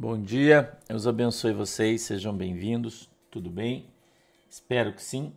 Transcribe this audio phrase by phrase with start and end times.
[0.00, 3.84] Bom dia, Deus abençoe vocês, sejam bem-vindos, tudo bem?
[4.48, 5.30] Espero que sim,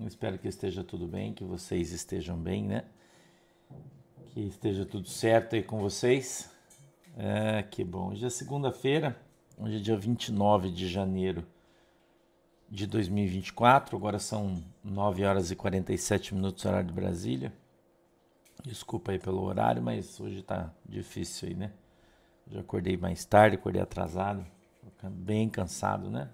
[0.00, 2.84] espero que esteja tudo bem, que vocês estejam bem, né?
[4.26, 6.50] Que esteja tudo certo aí com vocês.
[7.16, 8.10] É, que bom.
[8.10, 9.18] Hoje é segunda-feira,
[9.56, 11.46] hoje é dia 29 de janeiro
[12.68, 17.54] de 2024, agora são 9 horas e 47 minutos, horário de Brasília.
[18.66, 21.72] Desculpa aí pelo horário, mas hoje tá difícil aí, né?
[22.50, 24.44] Já acordei mais tarde, acordei atrasado,
[25.04, 26.28] bem cansado, né?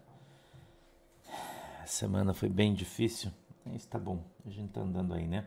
[1.83, 3.31] A semana foi bem difícil,
[3.67, 5.47] mas tá bom, a gente tá andando aí, né?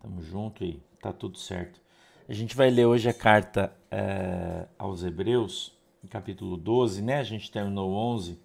[0.00, 1.80] Tamo junto e tá tudo certo.
[2.28, 5.76] A gente vai ler hoje a carta é, aos Hebreus,
[6.08, 7.18] capítulo 12, né?
[7.18, 8.38] A gente terminou 11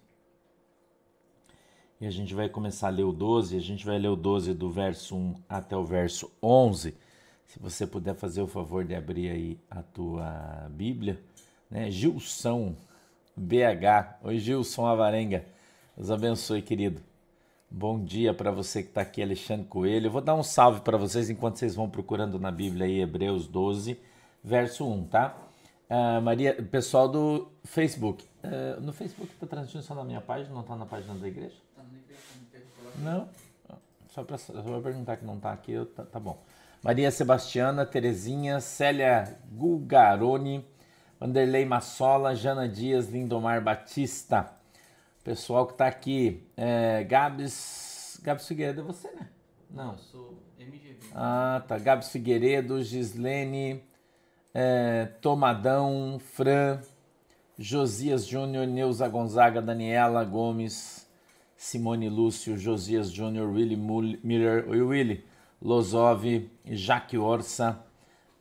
[2.00, 3.56] e a gente vai começar a ler o 12.
[3.56, 6.96] A gente vai ler o 12 do verso 1 até o verso 11.
[7.46, 11.22] Se você puder fazer o favor de abrir aí a tua Bíblia
[11.72, 11.90] né?
[11.90, 12.76] Gilson
[13.34, 14.18] BH.
[14.22, 15.42] Oi, Gilson Avarenga.
[15.96, 17.00] Deus abençoe, querido.
[17.70, 20.08] Bom dia para você que está aqui, Alexandre Coelho.
[20.08, 23.48] Eu vou dar um salve para vocês enquanto vocês vão procurando na Bíblia aí, Hebreus
[23.48, 23.98] 12,
[24.44, 25.34] verso 1, tá?
[25.88, 28.26] Uh, Maria, pessoal do Facebook.
[28.44, 31.56] Uh, no Facebook está transmitindo só na minha página, não está na página da igreja?
[31.70, 33.28] Está na igreja, não Não?
[34.10, 34.36] Só para
[34.82, 36.38] perguntar que não está aqui, tá, tá bom.
[36.82, 40.66] Maria Sebastiana, Terezinha, Célia Gugaroni,
[41.22, 44.50] Vanderlei Massola, Jana Dias, Lindomar Batista.
[45.22, 46.44] Pessoal que está aqui.
[46.56, 48.18] É, Gabs.
[48.24, 49.28] Gabs Figueiredo é você, né?
[49.70, 49.92] Não.
[49.92, 50.98] Eu sou MGV.
[51.14, 51.78] Ah, tá.
[51.78, 53.84] Gabs Figueiredo, Gislene,
[54.52, 56.80] é, Tomadão, Fran,
[57.56, 61.08] Josias Júnior, Neuza Gonzaga, Daniela Gomes,
[61.56, 65.24] Simone Lúcio, Josias Júnior, Willy Miller, Willy,
[65.62, 66.24] Lozov,
[66.64, 67.80] Jaque Orsa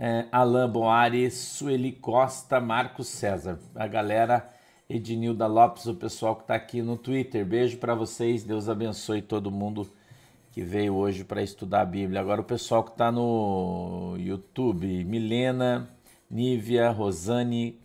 [0.03, 3.59] é, Alain Boari, Sueli Costa, Marcos César.
[3.75, 4.49] A galera
[4.89, 7.45] Ednilda Lopes, o pessoal que está aqui no Twitter.
[7.45, 9.87] Beijo para vocês, Deus abençoe todo mundo
[10.53, 12.19] que veio hoje para estudar a Bíblia.
[12.19, 15.87] Agora o pessoal que está no YouTube, Milena,
[16.27, 17.79] Nívia, Rosane,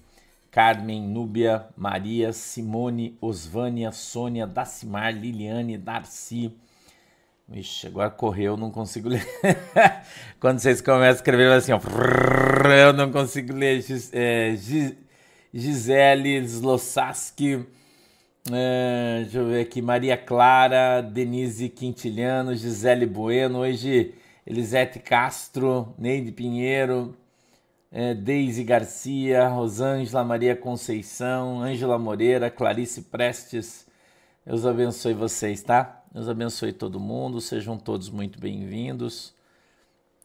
[0.51, 6.51] Carmen, Núbia, Maria, Simone, Osvânia, Sônia, Dacimar, Liliane, Darcy,
[7.53, 9.25] Ixi, agora correu, não consigo ler.
[10.41, 11.79] Quando vocês começam a escrever, vai assim, ó.
[12.69, 13.85] Eu não consigo ler.
[14.13, 14.57] É,
[15.55, 17.65] Gisele Slossaski.
[18.53, 19.81] É, deixa eu ver aqui.
[19.81, 23.61] Maria Clara, Denise Quintiliano, Gisele Bueno.
[23.61, 24.15] Hoje,
[24.45, 27.17] Elisete Castro, Neide Pinheiro,
[27.93, 33.87] é, Deise Garcia, Rosângela Maria Conceição, Ângela Moreira, Clarice Prestes.
[34.45, 35.96] Deus abençoe vocês, tá?
[36.13, 39.35] Deus abençoe todo mundo, sejam todos muito bem-vindos.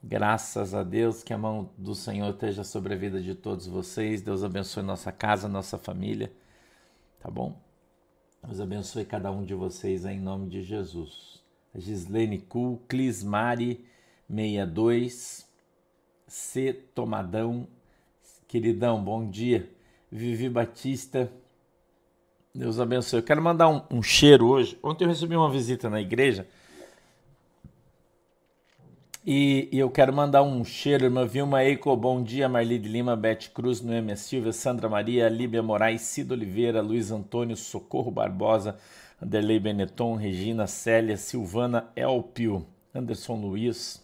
[0.04, 4.22] Graças a Deus, que a mão do Senhor esteja sobre a vida de todos vocês.
[4.22, 6.32] Deus abençoe nossa casa, nossa família.
[7.20, 7.56] Tá bom?
[8.44, 11.44] Deus abençoe cada um de vocês em nome de Jesus.
[11.76, 13.86] Gislene Cool, Clismari
[14.30, 15.48] 62,
[16.28, 17.68] C Tomadão,
[18.48, 19.70] queridão, bom dia.
[20.12, 21.32] Vivi Batista,
[22.54, 23.20] Deus abençoe.
[23.20, 24.78] Eu quero mandar um, um, cheiro hoje.
[24.84, 26.46] Ontem eu recebi uma visita na igreja.
[29.26, 33.16] E, e eu quero mandar um cheiro, irmã Vilma Eico, bom dia, Marli de Lima,
[33.16, 38.78] Bete Cruz, Noêmia Silva, Sandra Maria, Líbia Moraes, Cido Oliveira, Luiz Antônio, Socorro Barbosa,
[39.22, 44.04] Anderlei Benetton, Regina Célia, Silvana Elpio, Anderson Luiz,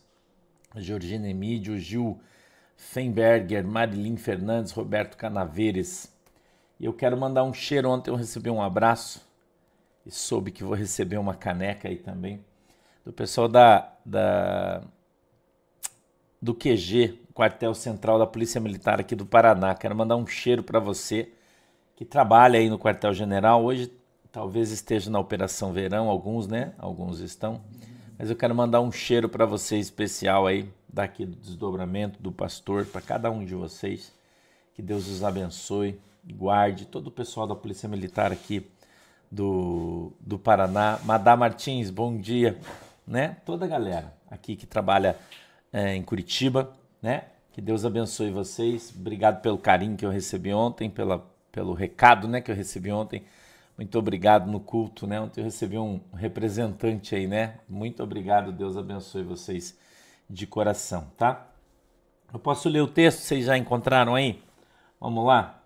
[0.76, 2.20] Georgina Emídio, Gil
[2.78, 6.16] Feinberger, Marilyn Fernandes, Roberto Canaveres,
[6.80, 7.90] e eu quero mandar um cheiro.
[7.90, 9.26] Ontem eu recebi um abraço
[10.06, 12.44] e soube que vou receber uma caneca aí também
[13.08, 14.82] do pessoal da, da
[16.42, 19.74] do QG, quartel central da Polícia Militar aqui do Paraná.
[19.74, 21.32] Quero mandar um cheiro para você
[21.96, 23.64] que trabalha aí no quartel general.
[23.64, 23.92] Hoje
[24.30, 26.74] talvez esteja na Operação Verão, alguns, né?
[26.78, 27.62] Alguns estão.
[28.20, 32.86] Mas eu quero mandar um cheiro para você especial aí, daqui do desdobramento do pastor,
[32.86, 34.14] para cada um de vocês.
[34.74, 35.98] Que Deus os abençoe
[36.34, 38.70] guarde, todo o pessoal da Polícia Militar aqui
[39.32, 41.00] do, do Paraná.
[41.04, 42.58] Madá Martins, bom dia.
[43.06, 43.38] Né?
[43.46, 45.18] Toda a galera aqui que trabalha
[45.72, 47.26] é, em Curitiba, né?
[47.52, 48.94] Que Deus abençoe vocês.
[48.96, 53.24] Obrigado pelo carinho que eu recebi ontem, pela, pelo recado né, que eu recebi ontem.
[53.78, 55.20] Muito obrigado no culto, né?
[55.20, 57.60] Ontem eu recebi um representante aí, né?
[57.68, 59.78] Muito obrigado, Deus abençoe vocês
[60.30, 61.48] de coração, tá?
[62.34, 64.42] Eu posso ler o texto, vocês já encontraram aí?
[65.00, 65.57] Vamos lá?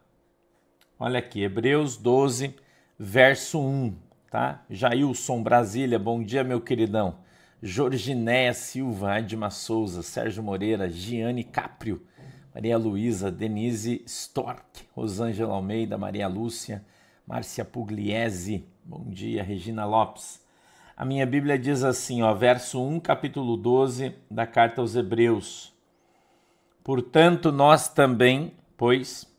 [1.04, 2.54] Olha aqui, Hebreus 12,
[3.00, 3.96] verso 1,
[4.30, 4.64] tá?
[4.70, 7.16] Jailson Brasília, bom dia, meu queridão.
[7.60, 12.04] Jorginéia Silva, Edma Souza, Sérgio Moreira, Giane Caprio,
[12.54, 14.64] Maria Luísa, Denise Stork,
[14.96, 16.86] Rosângela Almeida, Maria Lúcia,
[17.26, 20.40] Márcia Pugliese, bom dia, Regina Lopes.
[20.96, 25.74] A minha Bíblia diz assim, ó, verso 1, capítulo 12 da carta aos Hebreus.
[26.84, 29.31] Portanto, nós também, pois,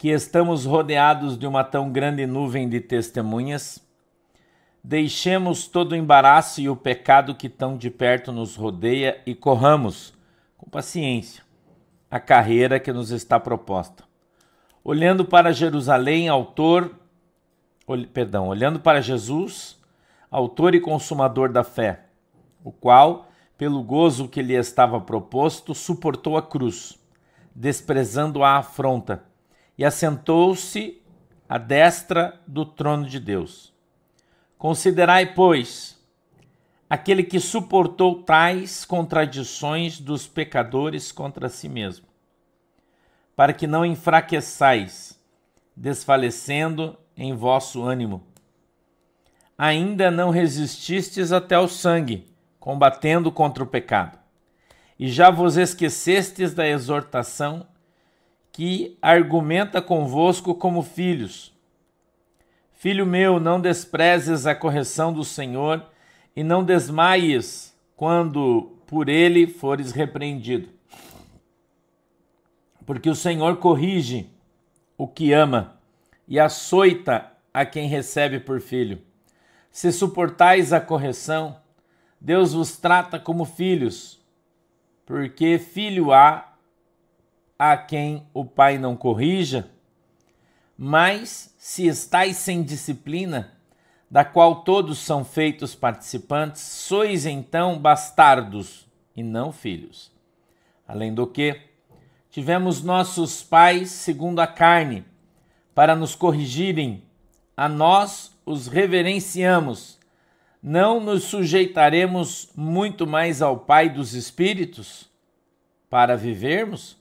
[0.00, 3.86] que estamos rodeados de uma tão grande nuvem de testemunhas,
[4.82, 10.14] deixemos todo o embaraço e o pecado que tão de perto nos rodeia e corramos,
[10.56, 11.42] com paciência,
[12.10, 14.02] a carreira que nos está proposta.
[14.82, 16.96] Olhando para Jerusalém, autor,
[18.14, 19.78] perdão, olhando para Jesus,
[20.30, 22.06] autor e consumador da fé,
[22.64, 26.98] o qual, pelo gozo que lhe estava proposto, suportou a cruz,
[27.54, 29.28] desprezando a afronta,
[29.80, 31.00] e assentou-se
[31.48, 33.72] à destra do trono de Deus.
[34.58, 35.98] Considerai, pois,
[36.88, 42.06] aquele que suportou tais contradições dos pecadores contra si mesmo,
[43.34, 45.18] para que não enfraqueçais,
[45.74, 48.22] desfalecendo em vosso ânimo.
[49.56, 54.18] Ainda não resististes até o sangue, combatendo contra o pecado.
[54.98, 57.66] E já vos esquecestes da exortação
[58.52, 61.52] que argumenta convosco como filhos.
[62.72, 65.84] Filho meu, não desprezes a correção do Senhor
[66.34, 70.68] e não desmaies quando por ele fores repreendido.
[72.86, 74.28] Porque o Senhor corrige
[74.96, 75.78] o que ama
[76.26, 79.00] e açoita a quem recebe por filho.
[79.70, 81.56] Se suportais a correção,
[82.20, 84.20] Deus vos trata como filhos,
[85.06, 86.49] porque filho há
[87.60, 89.68] a quem o pai não corrija.
[90.78, 93.52] Mas se estáis sem disciplina,
[94.10, 100.10] da qual todos são feitos participantes, sois então bastardos e não filhos.
[100.88, 101.60] Além do que,
[102.30, 105.04] tivemos nossos pais segundo a carne,
[105.74, 107.04] para nos corrigirem,
[107.54, 109.98] a nós os reverenciamos.
[110.62, 115.10] Não nos sujeitaremos muito mais ao Pai dos Espíritos
[115.90, 116.99] para vivermos?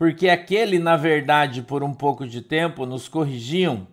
[0.00, 3.86] Porque aquele, na verdade, por um pouco de tempo, nos corrigiam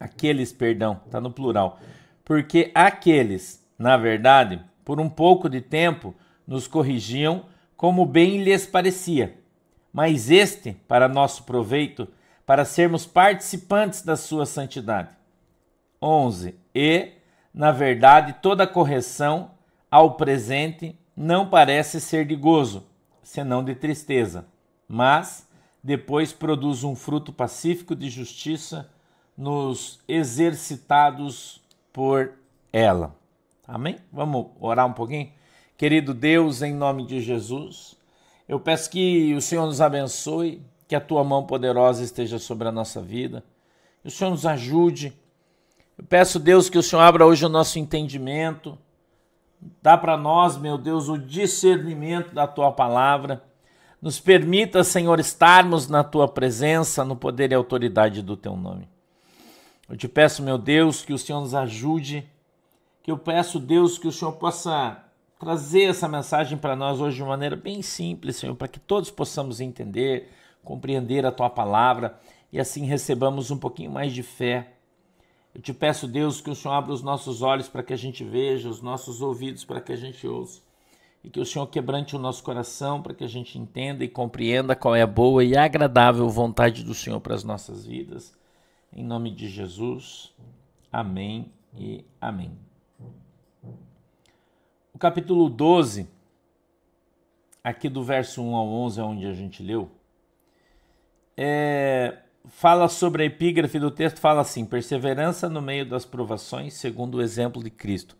[0.00, 1.78] Aqueles, perdão, está no plural.
[2.24, 6.12] Porque aqueles, na verdade, por um pouco de tempo,
[6.44, 7.44] nos corrigiam
[7.76, 9.38] como bem lhes parecia.
[9.92, 12.08] Mas este, para nosso proveito,
[12.44, 15.10] para sermos participantes da sua santidade.
[16.02, 16.56] 11.
[16.74, 17.12] E,
[17.54, 19.52] na verdade, toda correção
[19.88, 22.87] ao presente não parece ser de gozo,
[23.28, 24.46] senão de tristeza,
[24.88, 25.46] mas
[25.84, 28.88] depois produz um fruto pacífico de justiça
[29.36, 31.60] nos exercitados
[31.92, 32.32] por
[32.72, 33.14] ela.
[33.66, 33.98] Amém?
[34.10, 35.30] Vamos orar um pouquinho?
[35.76, 37.98] Querido Deus, em nome de Jesus,
[38.48, 42.72] eu peço que o Senhor nos abençoe, que a tua mão poderosa esteja sobre a
[42.72, 43.44] nossa vida,
[44.00, 45.12] que o Senhor nos ajude.
[45.98, 48.78] Eu peço, Deus, que o Senhor abra hoje o nosso entendimento,
[49.82, 53.42] dá para nós, meu Deus, o discernimento da tua palavra.
[54.00, 58.88] Nos permita, Senhor, estarmos na tua presença, no poder e autoridade do teu nome.
[59.88, 62.28] Eu te peço, meu Deus, que o Senhor nos ajude,
[63.02, 65.02] que eu peço, Deus, que o Senhor possa
[65.38, 69.60] trazer essa mensagem para nós hoje de maneira bem simples, Senhor, para que todos possamos
[69.60, 70.30] entender,
[70.62, 72.18] compreender a tua palavra
[72.52, 74.74] e assim recebamos um pouquinho mais de fé.
[75.58, 78.22] Eu te peço, Deus, que o Senhor abra os nossos olhos para que a gente
[78.22, 80.62] veja, os nossos ouvidos para que a gente ouça.
[81.24, 84.76] E que o Senhor quebrante o nosso coração para que a gente entenda e compreenda
[84.76, 88.32] qual é a boa e agradável vontade do Senhor para as nossas vidas.
[88.92, 90.32] Em nome de Jesus,
[90.92, 92.56] amém e amém.
[94.94, 96.08] O capítulo 12,
[97.64, 99.90] aqui do verso 1 ao 11, onde a gente leu,
[101.36, 102.16] é,
[102.48, 107.22] fala sobre a epígrafe do texto, fala assim: perseverança no meio das provações, segundo o
[107.22, 108.16] exemplo de Cristo.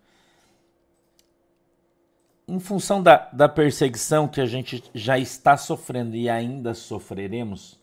[2.46, 7.78] Em função da, da perseguição que a gente já está sofrendo e ainda sofreremos,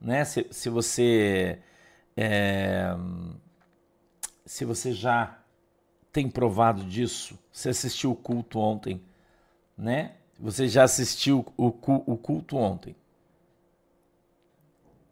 [0.00, 0.24] né?
[0.24, 1.60] Se, se você
[2.16, 2.96] é,
[4.44, 5.38] se você já
[6.12, 9.02] tem provado disso, você assistiu o culto ontem,
[9.76, 10.12] né?
[10.38, 12.94] Você já assistiu o, o culto ontem.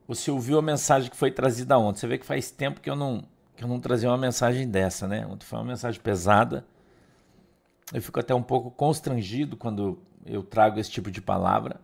[0.06, 2.00] Você ouviu a mensagem que foi trazida ontem.
[2.00, 3.24] Você vê que faz tempo que eu não,
[3.56, 5.26] que eu não trazia uma mensagem dessa, né?
[5.26, 6.64] Ontem foi uma mensagem pesada.
[7.92, 11.80] Eu fico até um pouco constrangido quando eu trago esse tipo de palavra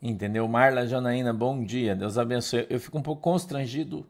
[0.00, 0.46] Entendeu?
[0.46, 1.96] Marla Janaína, bom dia.
[1.96, 2.66] Deus abençoe.
[2.68, 4.06] Eu fico um pouco constrangido.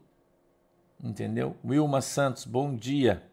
[1.01, 1.55] Entendeu?
[1.65, 3.23] Wilma Santos, bom dia.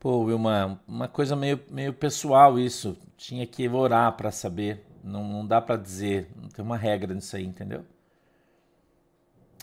[0.00, 2.96] Pô, Wilma, uma coisa meio, meio pessoal isso.
[3.16, 4.84] Tinha que orar para saber.
[5.02, 6.30] Não, não dá para dizer.
[6.36, 7.84] Não tem uma regra nisso aí, entendeu?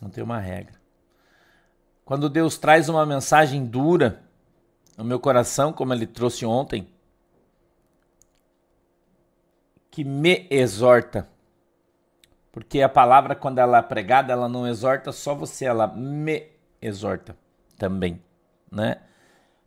[0.01, 0.79] Não tem uma regra.
[2.03, 4.23] Quando Deus traz uma mensagem dura
[4.97, 6.87] no meu coração, como ele trouxe ontem,
[9.91, 11.27] que me exorta.
[12.51, 16.47] Porque a palavra, quando ela é pregada, ela não exorta só você, ela me
[16.81, 17.37] exorta
[17.77, 18.21] também,
[18.71, 19.01] né?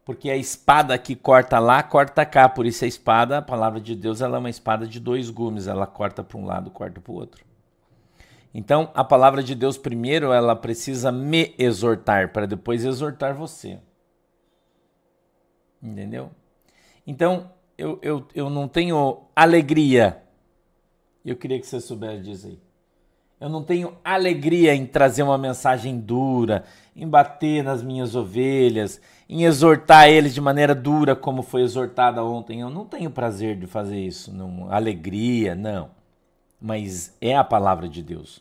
[0.05, 2.49] Porque a espada que corta lá, corta cá.
[2.49, 5.67] Por isso a espada, a palavra de Deus, ela é uma espada de dois gumes.
[5.67, 7.45] Ela corta para um lado, corta para o outro.
[8.55, 13.79] Então, a palavra de Deus, primeiro, ela precisa me exortar, para depois exortar você.
[15.83, 16.31] Entendeu?
[17.07, 20.23] Então, eu, eu, eu não tenho alegria.
[21.25, 22.72] Eu queria que você soubesse dizer aí.
[23.43, 26.63] Eu não tenho alegria em trazer uma mensagem dura,
[26.95, 32.61] em bater nas minhas ovelhas, em exortar eles de maneira dura, como foi exortada ontem.
[32.61, 35.91] Eu não tenho prazer de fazer isso, não, alegria, não.
[36.61, 38.41] Mas é a palavra de Deus.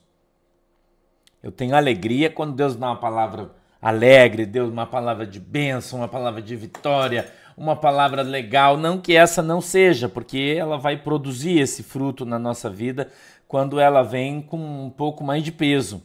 [1.41, 3.49] Eu tenho alegria quando Deus dá uma palavra
[3.81, 7.27] alegre, Deus uma palavra de bênção, uma palavra de vitória,
[7.57, 8.77] uma palavra legal.
[8.77, 13.09] Não que essa não seja, porque ela vai produzir esse fruto na nossa vida
[13.51, 16.01] quando ela vem com um pouco mais de peso.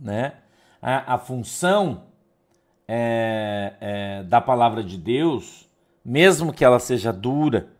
[0.00, 0.34] Né?
[0.80, 2.04] A, a função
[2.86, 5.68] é, é, da palavra de Deus,
[6.04, 7.70] mesmo que ela seja dura,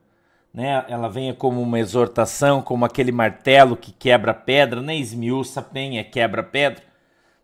[0.53, 5.63] né, ela venha como uma exortação, como aquele martelo que quebra pedra, nem né, esmiuça
[5.63, 6.83] penha, quebra pedra,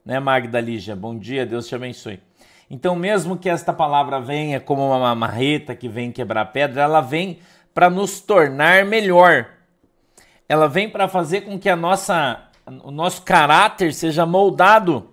[0.05, 0.97] né, Magda Lígia?
[0.97, 2.21] Bom dia, Deus te abençoe.
[2.69, 7.39] Então, mesmo que esta palavra venha como uma marreta que vem quebrar pedra, ela vem
[7.75, 9.47] para nos tornar melhor.
[10.49, 12.49] Ela vem para fazer com que a nossa,
[12.83, 15.11] o nosso caráter seja moldado.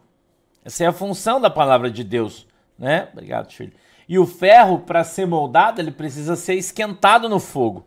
[0.63, 2.47] Essa é a função da palavra de Deus,
[2.77, 3.09] né?
[3.11, 3.73] Obrigado, filho.
[4.07, 7.85] E o ferro, para ser moldado, ele precisa ser esquentado no fogo.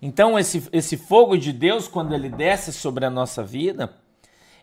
[0.00, 3.94] Então, esse, esse fogo de Deus, quando ele desce sobre a nossa vida,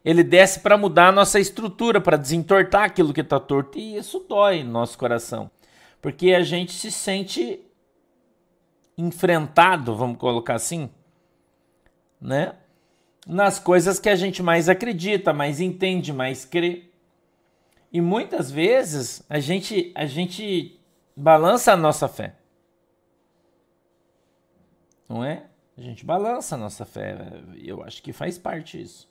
[0.04, 3.78] ele desce para mudar a nossa estrutura, para desentortar aquilo que está torto.
[3.78, 5.52] E isso dói no nosso coração.
[6.02, 7.60] Porque a gente se sente
[8.98, 10.90] enfrentado, vamos colocar assim,
[12.20, 12.56] né?
[13.26, 16.90] Nas coisas que a gente mais acredita, mais entende, mais crê.
[17.92, 20.80] E muitas vezes a gente a gente
[21.16, 22.36] balança a nossa fé.
[25.08, 25.46] Não é?
[25.78, 27.16] A gente balança a nossa fé.
[27.56, 29.08] Eu acho que faz parte isso.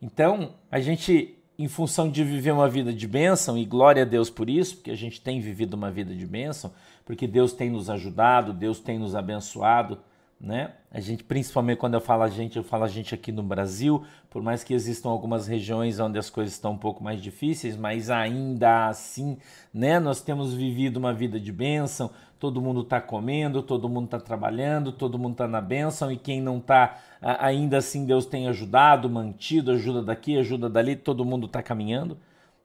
[0.00, 4.28] Então, a gente em função de viver uma vida de bênção, e glória a Deus
[4.28, 6.72] por isso, porque a gente tem vivido uma vida de bênção,
[7.04, 9.98] porque Deus tem nos ajudado, Deus tem nos abençoado,
[10.40, 10.72] né?
[10.90, 14.04] A gente, principalmente quando eu falo a gente, eu falo a gente aqui no Brasil,
[14.28, 18.10] por mais que existam algumas regiões onde as coisas estão um pouco mais difíceis, mas
[18.10, 19.38] ainda assim,
[19.72, 19.98] né?
[19.98, 22.10] Nós temos vivido uma vida de bênção,
[22.44, 26.42] todo mundo está comendo, todo mundo está trabalhando, todo mundo está na bênção, e quem
[26.42, 31.62] não está, ainda assim Deus tem ajudado, mantido, ajuda daqui, ajuda dali, todo mundo está
[31.62, 32.18] caminhando,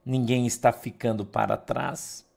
[0.04, 2.28] ninguém está ficando para trás,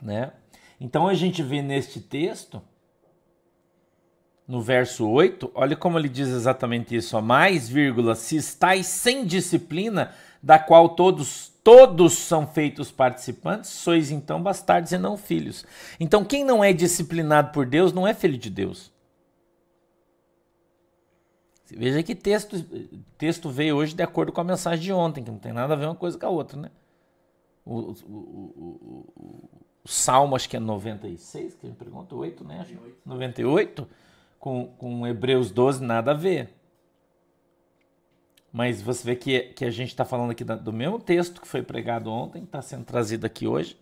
[0.00, 0.32] né?
[0.80, 2.62] Então a gente vê neste texto,
[4.48, 9.26] no verso 8, olha como ele diz exatamente isso, ó, mais, vírgula, se estáis sem
[9.26, 15.64] disciplina, da qual todos todos são feitos participantes, sois então bastardos e não filhos.
[15.98, 18.92] Então quem não é disciplinado por Deus não é filho de Deus.
[21.74, 22.62] Veja que texto,
[23.16, 25.76] texto veio hoje de acordo com a mensagem de ontem, que não tem nada a
[25.76, 26.70] ver uma coisa com a outra, né?
[27.64, 29.48] O, o, o,
[29.82, 32.58] o Salmo, acho que é 96, que me pergunta, 8, né?
[32.58, 33.88] 98, 98
[34.38, 36.52] com, com Hebreus 12, nada a ver.
[38.52, 41.62] Mas você vê que, que a gente está falando aqui do mesmo texto que foi
[41.62, 43.78] pregado ontem, está sendo trazido aqui hoje,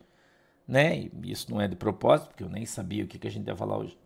[0.67, 0.97] né?
[0.97, 3.49] E isso não é de propósito, porque eu nem sabia o que, que a gente
[3.49, 3.99] ia falar hoje.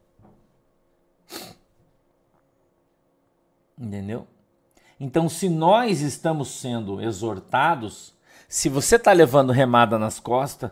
[3.78, 4.26] Entendeu?
[4.98, 8.14] Então, se nós estamos sendo exortados,
[8.48, 10.70] se você está levando remada nas costas,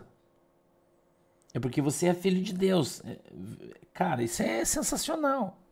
[1.53, 3.01] é porque você é filho de Deus.
[3.05, 3.19] É,
[3.93, 5.62] cara, isso é sensacional.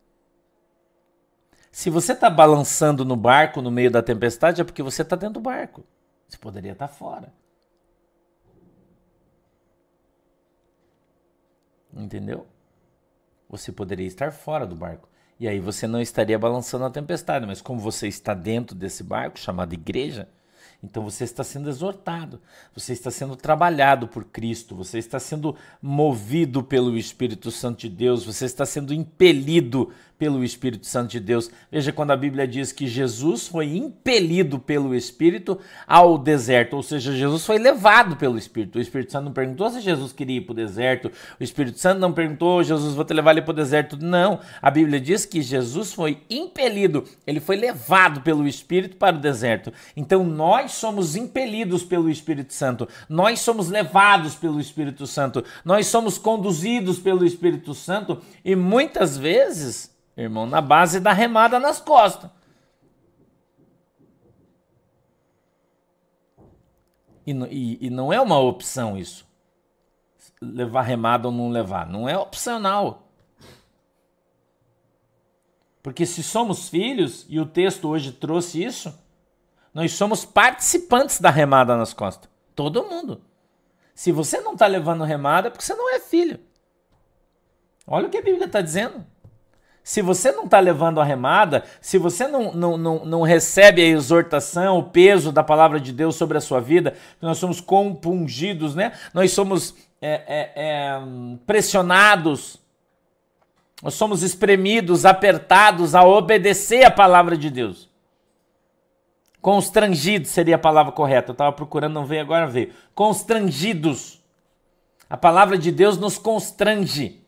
[1.71, 5.35] Se você está balançando no barco no meio da tempestade, é porque você está dentro
[5.35, 5.85] do barco.
[6.27, 7.33] Você poderia estar tá fora.
[11.93, 12.45] Entendeu?
[13.49, 15.09] Você poderia estar fora do barco.
[15.39, 17.45] E aí você não estaria balançando a tempestade.
[17.45, 20.27] Mas como você está dentro desse barco chamado igreja,
[20.83, 22.41] Então você está sendo exortado,
[22.75, 28.25] você está sendo trabalhado por Cristo, você está sendo movido pelo Espírito Santo de Deus,
[28.25, 31.49] você está sendo impelido pelo Espírito Santo de Deus.
[31.71, 37.11] Veja quando a Bíblia diz que Jesus foi impelido pelo Espírito ao deserto, ou seja,
[37.11, 38.77] Jesus foi levado pelo Espírito.
[38.77, 41.99] O Espírito Santo não perguntou se Jesus queria ir para o deserto, o Espírito Santo
[41.99, 43.97] não perguntou, Jesus, vou te levar ele para o deserto.
[43.97, 49.19] Não, a Bíblia diz que Jesus foi impelido, ele foi levado pelo Espírito para o
[49.19, 49.73] deserto.
[49.97, 56.17] Então nós somos impelidos pelo Espírito Santo, nós somos levados pelo Espírito Santo, nós somos
[56.17, 62.29] conduzidos pelo Espírito Santo e muitas vezes irmão, na base da remada nas costas.
[67.25, 69.25] E, e, e não é uma opção isso.
[70.41, 71.87] Levar remada ou não levar.
[71.87, 73.07] Não é opcional.
[75.83, 78.93] Porque se somos filhos, e o texto hoje trouxe isso,
[79.73, 82.29] nós somos participantes da remada nas costas.
[82.55, 83.21] Todo mundo.
[83.93, 86.39] Se você não está levando remada, é porque você não é filho.
[87.85, 89.05] Olha o que a Bíblia está dizendo.
[89.83, 93.85] Se você não está levando a remada, se você não, não, não, não, recebe a
[93.85, 98.93] exortação, o peso da palavra de Deus sobre a sua vida, nós somos compungidos, né?
[99.13, 101.01] nós somos é, é, é,
[101.47, 102.59] pressionados,
[103.81, 107.90] nós somos espremidos, apertados a obedecer a palavra de Deus.
[109.41, 111.31] Constrangidos seria a palavra correta.
[111.31, 112.73] Eu estava procurando, não veio, agora veio.
[112.93, 114.21] Constrangidos.
[115.09, 117.25] A palavra de Deus nos constrange.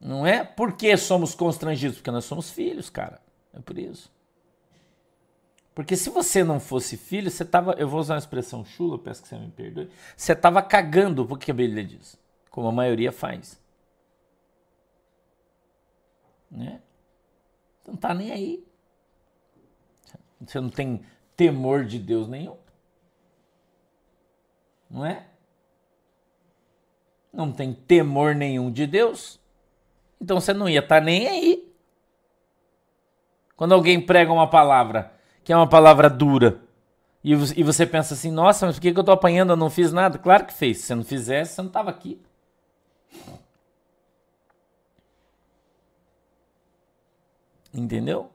[0.00, 3.20] Não é porque somos constrangidos, porque nós somos filhos, cara.
[3.52, 4.10] É por isso.
[5.74, 9.22] Porque se você não fosse filho, você tava, eu vou usar uma expressão chula, peço
[9.22, 12.18] que você me perdoe, você tava cagando porque a Bíblia diz,
[12.50, 13.58] como a maioria faz.
[16.50, 16.80] Né?
[17.86, 18.71] Não tá nem aí.
[20.46, 21.04] Você não tem
[21.36, 22.56] temor de Deus nenhum.
[24.90, 25.26] Não é?
[27.32, 29.40] Não tem temor nenhum de Deus.
[30.20, 31.72] Então você não ia estar tá nem aí.
[33.56, 35.12] Quando alguém prega uma palavra
[35.44, 36.60] que é uma palavra dura
[37.24, 39.50] e você pensa assim: nossa, mas por que eu estou apanhando?
[39.50, 40.18] Eu não fiz nada.
[40.18, 40.78] Claro que fez.
[40.78, 42.20] Se você não fizesse, você não estava aqui.
[47.72, 48.30] Entendeu?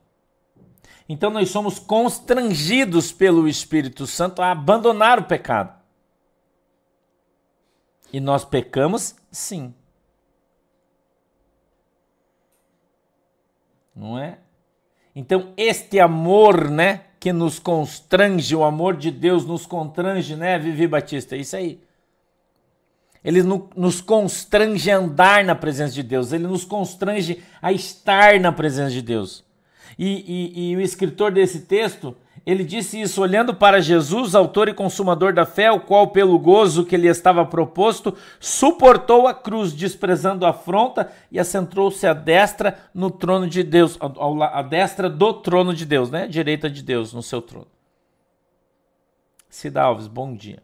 [1.09, 5.75] Então nós somos constrangidos pelo Espírito Santo a abandonar o pecado.
[8.11, 9.73] E nós pecamos, sim.
[13.97, 14.37] não é?
[15.15, 20.87] Então, este amor, né, que nos constrange, o amor de Deus nos constrange, né, Vivi
[20.87, 21.35] Batista?
[21.35, 21.81] É isso aí.
[23.23, 23.41] Ele
[23.75, 28.91] nos constrange a andar na presença de Deus, ele nos constrange a estar na presença
[28.91, 29.43] de Deus.
[29.97, 30.05] E,
[30.57, 35.33] e, e o escritor desse texto, ele disse isso olhando para Jesus, autor e consumador
[35.33, 40.51] da fé, o qual, pelo gozo que lhe estava proposto, suportou a cruz, desprezando a
[40.51, 43.97] afronta e assentou-se à destra no trono de Deus,
[44.53, 46.25] à destra do trono de Deus, né?
[46.25, 47.67] Direita de Deus no seu trono.
[49.49, 50.63] Cida Alves, bom dia.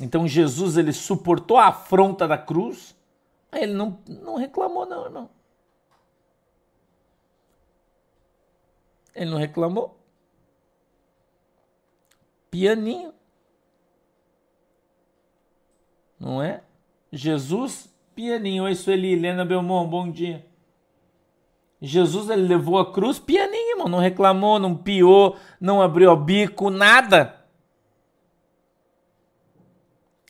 [0.00, 2.96] Então Jesus ele suportou a afronta da cruz,
[3.52, 5.30] ele não, não reclamou, não, irmão.
[9.14, 10.00] Ele não reclamou
[12.50, 13.14] pianinho.
[16.18, 16.62] Não é?
[17.12, 18.64] Jesus, pianinho.
[18.64, 20.44] Oi, Sueli, Helena Belmont, bom dia.
[21.80, 23.88] Jesus ele levou a cruz pianinho, irmão.
[23.88, 27.42] Não reclamou, não piou, não abriu o bico, nada.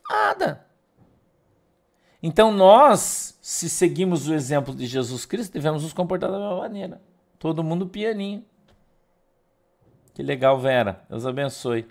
[0.09, 0.67] Nada.
[2.23, 7.03] Então nós, se seguimos o exemplo de Jesus Cristo, devemos nos comportar da mesma maneira.
[7.39, 8.45] Todo mundo pianinho.
[10.21, 11.03] Que legal, Vera.
[11.09, 11.89] Deus abençoe.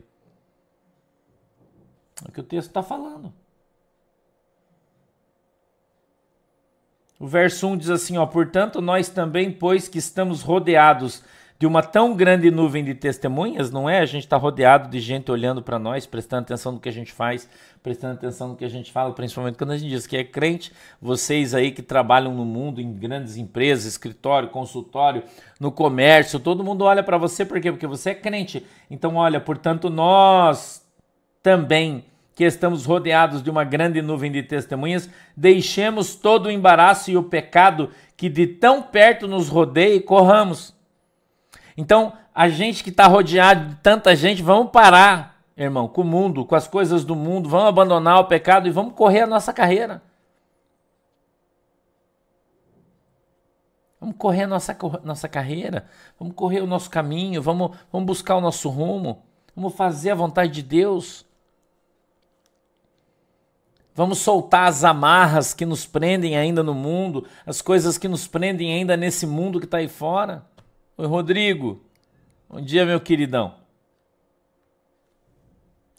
[2.24, 3.34] É o que o texto está falando.
[7.18, 11.24] O verso 1 diz assim: ó, portanto, nós também, pois que estamos rodeados
[11.60, 14.00] de uma tão grande nuvem de testemunhas, não é?
[14.00, 17.12] A gente está rodeado de gente olhando para nós, prestando atenção no que a gente
[17.12, 17.50] faz,
[17.84, 20.72] prestando atenção no que a gente fala, principalmente quando a gente diz que é crente.
[21.02, 25.22] Vocês aí que trabalham no mundo, em grandes empresas, escritório, consultório,
[25.60, 27.70] no comércio, todo mundo olha para você, por quê?
[27.70, 28.66] Porque você é crente.
[28.90, 30.82] Então, olha, portanto, nós
[31.44, 37.18] também que estamos rodeados de uma grande nuvem de testemunhas, deixemos todo o embaraço e
[37.18, 40.79] o pecado que de tão perto nos rodeia e corramos.
[41.78, 46.46] Então, a gente que está rodeado de tanta gente, vamos parar, irmão, com o mundo,
[46.46, 50.02] com as coisas do mundo, vamos abandonar o pecado e vamos correr a nossa carreira.
[54.00, 55.86] Vamos correr a nossa, nossa carreira,
[56.18, 60.54] vamos correr o nosso caminho, vamos, vamos buscar o nosso rumo, vamos fazer a vontade
[60.54, 61.26] de Deus.
[63.94, 68.74] Vamos soltar as amarras que nos prendem ainda no mundo, as coisas que nos prendem
[68.74, 70.46] ainda nesse mundo que está aí fora.
[71.00, 71.82] Oi, Rodrigo.
[72.50, 73.56] Bom dia, meu queridão.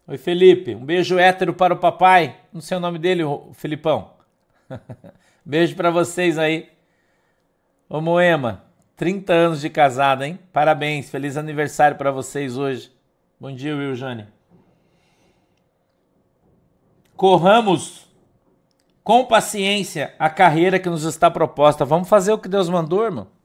[0.06, 0.74] Oi, Felipe.
[0.74, 2.38] Um beijo hétero para o papai.
[2.52, 3.22] Não sei o nome dele,
[3.54, 4.12] Felipão.
[5.42, 6.68] beijo para vocês aí.
[7.88, 8.62] Ô Moema,
[8.94, 10.38] 30 anos de casada, hein?
[10.52, 12.92] Parabéns, feliz aniversário para vocês hoje.
[13.40, 14.26] Bom dia, Will Jane.
[17.16, 18.06] Corramos
[19.02, 21.86] com paciência a carreira que nos está proposta.
[21.86, 23.39] Vamos fazer o que Deus mandou, irmão.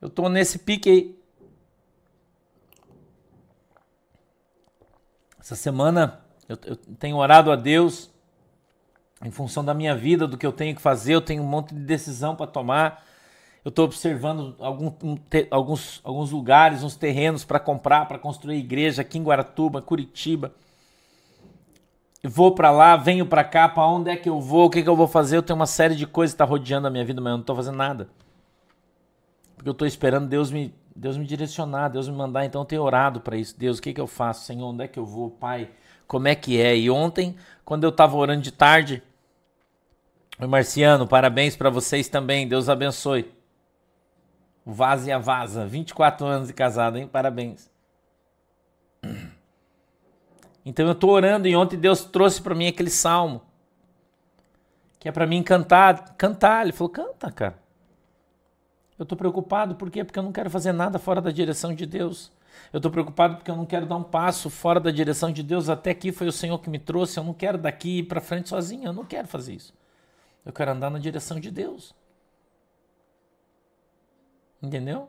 [0.00, 1.20] Eu tô nesse pique aí.
[5.38, 8.10] Essa semana eu, eu tenho orado a Deus
[9.22, 11.74] em função da minha vida, do que eu tenho que fazer, eu tenho um monte
[11.74, 13.04] de decisão para tomar.
[13.62, 18.56] Eu estou observando algum, um, te, alguns, alguns lugares, uns terrenos para comprar, para construir
[18.56, 20.54] igreja aqui em Guaratuba, Curitiba.
[22.24, 24.88] vou para lá, venho para cá, para onde é que eu vou, o que, que
[24.88, 25.36] eu vou fazer?
[25.36, 27.42] Eu tenho uma série de coisas que está rodeando a minha vida, mas eu não
[27.42, 28.08] estou fazendo nada.
[29.60, 32.46] Porque eu estou esperando Deus me, Deus me direcionar, Deus me mandar.
[32.46, 33.58] Então eu tenho orado para isso.
[33.58, 34.46] Deus, o que, que eu faço?
[34.46, 35.28] Senhor, onde é que eu vou?
[35.28, 35.68] Pai,
[36.06, 36.74] como é que é?
[36.74, 39.02] E ontem, quando eu estava orando de tarde,
[40.48, 42.48] Marciano, parabéns para vocês também.
[42.48, 43.30] Deus abençoe.
[44.64, 47.06] O Vaza e a Vaza, 24 anos de casado, hein?
[47.06, 47.70] Parabéns.
[50.64, 53.42] Então eu estou orando e ontem Deus trouxe para mim aquele salmo.
[54.98, 56.62] Que é para mim cantar, cantar.
[56.62, 57.69] Ele falou: "Canta, cara".
[59.00, 60.04] Eu estou preocupado por quê?
[60.04, 62.30] Porque eu não quero fazer nada fora da direção de Deus.
[62.70, 65.70] Eu estou preocupado porque eu não quero dar um passo fora da direção de Deus.
[65.70, 67.18] Até aqui foi o Senhor que me trouxe.
[67.18, 68.84] Eu não quero daqui para frente sozinho.
[68.84, 69.72] Eu não quero fazer isso.
[70.44, 71.94] Eu quero andar na direção de Deus.
[74.62, 75.08] Entendeu?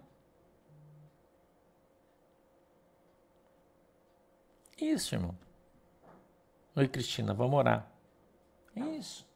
[4.80, 5.36] Isso, irmão.
[6.78, 7.92] Oi, Cristina, vamos orar.
[8.74, 9.28] Isso.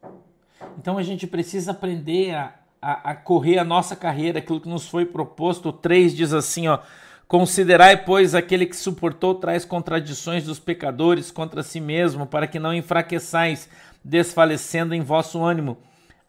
[0.78, 4.88] Então a gente precisa aprender a, a, a, correr a nossa carreira, aquilo que nos
[4.88, 5.70] foi proposto.
[5.70, 6.78] O 3 diz assim, ó.
[7.28, 12.72] Considerai, pois, aquele que suportou traz contradições dos pecadores contra si mesmo, para que não
[12.72, 13.68] enfraqueçais
[14.04, 15.80] desfalecendo em vosso ânimo,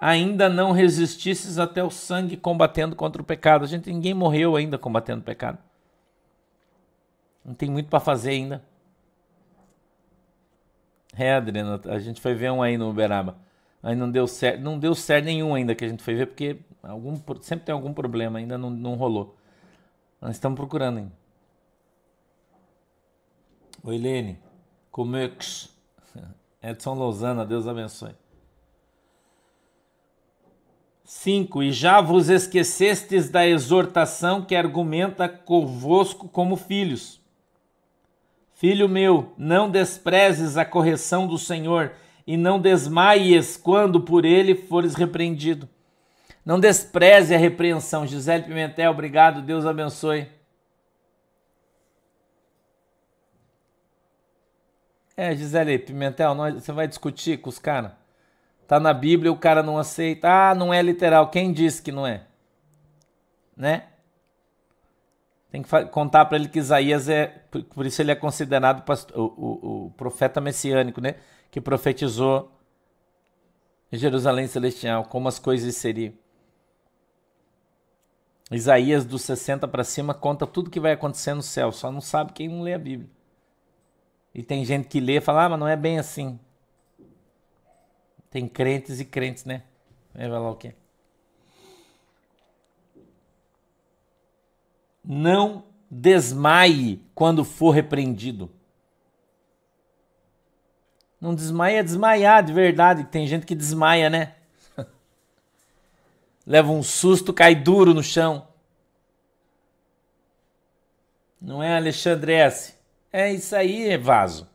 [0.01, 3.63] ainda não resistisses até o sangue combatendo contra o pecado.
[3.63, 5.59] A gente ninguém morreu ainda combatendo o pecado.
[7.45, 8.65] Não tem muito para fazer ainda.
[11.15, 13.37] É, Adriana, a gente foi ver um aí no Uberaba.
[13.83, 16.59] Aí não deu certo, não deu certo nenhum ainda que a gente foi ver, porque
[16.83, 19.37] algum, sempre tem algum problema, ainda não, não rolou.
[20.21, 21.13] Nós estamos procurando ainda.
[23.85, 24.39] Oi, Lene.
[24.91, 25.71] Comex.
[26.63, 28.15] Edson Lousana, Deus abençoe.
[31.05, 31.63] 5.
[31.63, 37.21] E já vos esquecestes da exortação que argumenta convosco como filhos.
[38.55, 41.93] Filho meu, não desprezes a correção do Senhor
[42.27, 45.69] e não desmaies quando por ele fores repreendido.
[46.45, 48.07] Não despreze a repreensão.
[48.07, 50.29] Gisele Pimentel, obrigado, Deus abençoe.
[55.17, 57.93] É, Gisele Pimentel, nós, você vai discutir com os caras?
[58.67, 60.29] Tá na Bíblia, o cara não aceita.
[60.29, 61.31] Ah, não é literal.
[61.31, 62.25] Quem disse que não é?
[63.57, 63.85] Né?
[65.51, 67.29] Tem que contar para ele que Isaías é,
[67.75, 68.85] por isso ele é considerado
[69.15, 71.15] o, o, o profeta messiânico, né?
[71.51, 72.53] Que profetizou
[73.93, 76.13] Jerusalém celestial como as coisas seriam.
[78.51, 82.33] Isaías dos 60 para cima conta tudo que vai acontecer no céu, só não sabe
[82.33, 83.11] quem não lê a Bíblia.
[84.35, 86.39] E tem gente que lê e fala, ah, mas não é bem assim.
[88.31, 89.63] Tem crentes e crentes, né?
[90.15, 90.75] Vai o quê?
[95.03, 98.51] Não desmaie quando for repreendido.
[101.21, 103.05] Não desmaia, é desmaiar de verdade.
[103.05, 104.35] Tem gente que desmaia, né?
[106.47, 108.47] Leva um susto, cai duro no chão.
[111.41, 112.75] Não é Alexandre S?
[113.13, 114.49] É isso aí, vaso.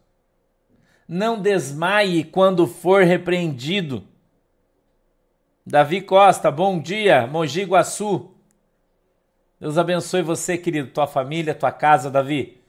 [1.07, 4.07] Não desmaie quando for repreendido.
[5.65, 8.31] Davi Costa, bom dia, Mogi Guaçu.
[9.59, 12.60] Deus abençoe você, querido, tua família, tua casa, Davi.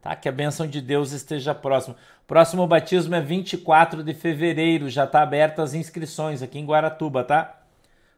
[0.00, 0.16] Tá?
[0.16, 1.94] Que a bênção de Deus esteja próximo.
[2.26, 7.60] Próximo batismo é 24 de fevereiro, já está abertas as inscrições aqui em Guaratuba, tá?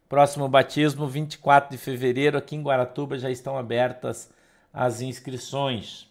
[0.08, 4.30] Próximo batismo, 24 de fevereiro, aqui em Guaratuba já estão abertas
[4.72, 6.06] as inscrições.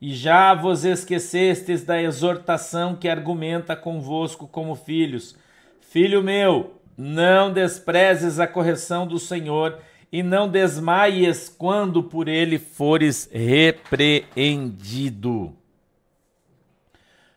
[0.00, 5.36] E já vos esquecestes da exortação que argumenta convosco como filhos.
[5.80, 9.78] Filho meu, Não desprezes a correção do Senhor
[10.10, 15.54] e não desmaies quando por ele fores repreendido.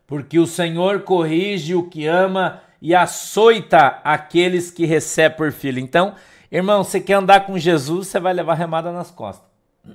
[0.08, 5.80] Porque o Senhor corrige o que ama e açoita aqueles que recebem por filho.
[5.80, 6.16] Então,
[6.52, 9.50] irmão, você quer andar com Jesus, você vai levar remada nas costas.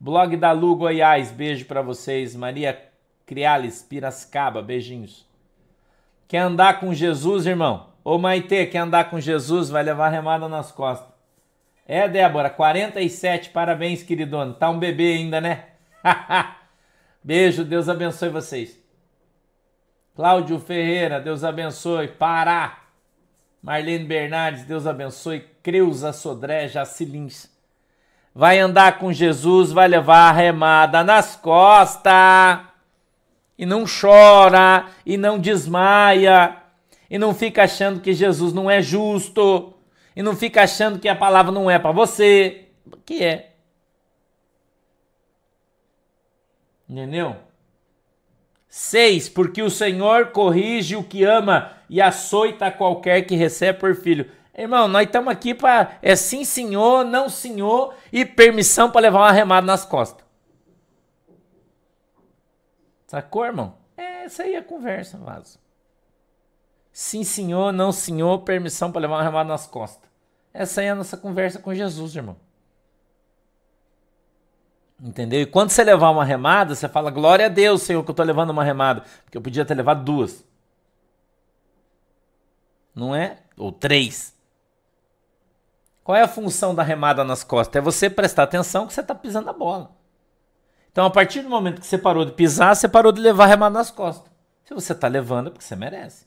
[0.00, 2.34] Blog da Lu Goiás, beijo para vocês.
[2.36, 2.80] Maria
[3.26, 5.28] Criales, Piracicaba, beijinhos.
[6.26, 7.90] Quer andar com Jesus, irmão?
[8.04, 11.09] Ô Maite, quer andar com Jesus, vai levar remada nas costas.
[11.92, 14.54] É, Débora, 47, parabéns, queridona.
[14.54, 15.64] Tá um bebê ainda, né?
[17.20, 18.78] Beijo, Deus abençoe vocês.
[20.14, 22.06] Cláudio Ferreira, Deus abençoe.
[22.06, 22.78] Pará.
[23.60, 25.40] Marlene Bernardes, Deus abençoe.
[25.64, 27.50] Creuza Sodré, Jacilins
[28.32, 32.60] vai andar com Jesus, vai levar a remada nas costas.
[33.58, 36.56] E não chora, e não desmaia,
[37.10, 39.74] e não fica achando que Jesus não é justo,
[40.20, 42.68] e não fica achando que a palavra não é para você,
[43.06, 43.54] que é.
[46.86, 47.36] Entendeu?
[48.68, 54.30] Seis, porque o Senhor corrige o que ama e açoita qualquer que recebe por filho.
[54.54, 59.32] Irmão, nós estamos aqui para é sim senhor, não senhor e permissão para levar uma
[59.32, 60.26] remada nas costas.
[63.06, 63.78] Sacou, irmão?
[63.96, 65.58] É, essa aí é a conversa, vaso.
[66.92, 70.09] Sim senhor, não senhor, permissão para levar uma remada nas costas.
[70.52, 72.36] Essa aí é a nossa conversa com Jesus, irmão.
[75.02, 75.40] Entendeu?
[75.40, 78.26] E quando você levar uma remada, você fala, glória a Deus, Senhor, que eu estou
[78.26, 79.02] levando uma remada.
[79.24, 80.44] Porque eu podia ter levado duas.
[82.94, 83.38] Não é?
[83.56, 84.36] Ou três.
[86.04, 87.76] Qual é a função da remada nas costas?
[87.76, 89.96] É você prestar atenção que você está pisando a bola.
[90.90, 93.46] Então, a partir do momento que você parou de pisar, você parou de levar a
[93.46, 94.30] remada nas costas.
[94.64, 96.26] Se você está levando, é porque você merece.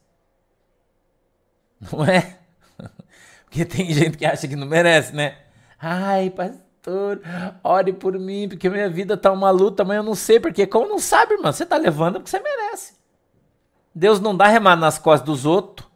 [1.92, 2.40] Não é?
[3.54, 5.38] Porque tem gente que acha que não merece, né?
[5.80, 7.22] Ai, pastor,
[7.64, 10.66] ore por mim, porque minha vida tá uma luta, mas eu não sei porque.
[10.66, 11.54] Como não sabe, irmão?
[11.54, 12.96] Você tá levando porque você merece.
[13.94, 15.88] Deus não dá remada nas costas dos outros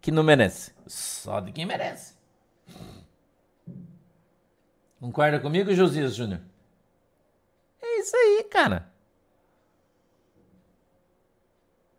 [0.00, 0.74] que não merece.
[0.88, 2.14] Só de quem merece.
[4.98, 6.40] Concorda comigo, Josias Júnior?
[7.80, 8.90] É isso aí, cara.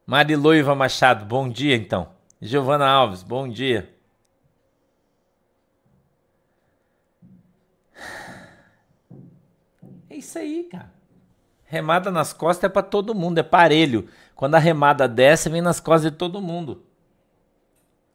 [0.06, 2.10] Mariloiva Machado, bom dia então.
[2.42, 3.90] Giovana Alves, bom dia.
[10.21, 10.91] Isso aí, cara.
[11.65, 14.07] Remada nas costas é para todo mundo, é parelho.
[14.36, 16.84] Quando a remada desce, vem nas costas de todo mundo.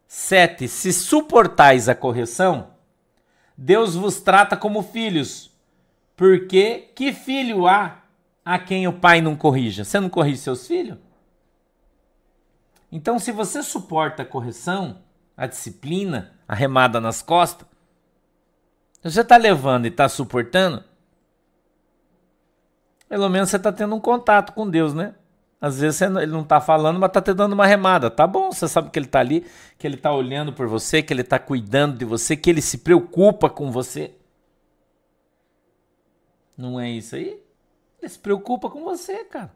[0.06, 0.68] 7.
[0.68, 2.70] Se suportais a correção,
[3.56, 5.50] Deus vos trata como filhos.
[6.14, 8.02] Porque que filho há
[8.44, 9.84] a quem o pai não corrija?
[9.84, 10.98] Você não corrige seus filhos?
[12.90, 15.02] Então, se você suporta a correção,
[15.36, 17.66] a disciplina, a remada nas costas,
[19.02, 20.82] você está levando e está suportando,
[23.08, 25.14] pelo menos você está tendo um contato com Deus, né?
[25.60, 28.10] Às vezes ele não está falando, mas está te dando uma remada.
[28.10, 29.46] Tá bom, você sabe que ele está ali,
[29.78, 32.78] que ele está olhando por você, que ele está cuidando de você, que ele se
[32.78, 34.12] preocupa com você.
[36.56, 37.40] Não é isso aí?
[38.00, 39.52] Ele se preocupa com você, cara.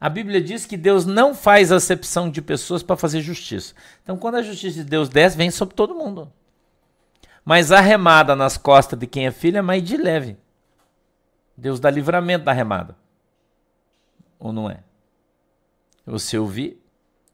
[0.00, 3.74] A Bíblia diz que Deus não faz acepção de pessoas para fazer justiça.
[4.02, 6.30] Então, quando a justiça de Deus desce, vem sobre todo mundo.
[7.44, 10.36] Mas a remada nas costas de quem é filho é mais de leve.
[11.56, 12.96] Deus dá livramento da remada
[14.38, 14.80] ou não é?
[16.04, 16.80] Você ouvir?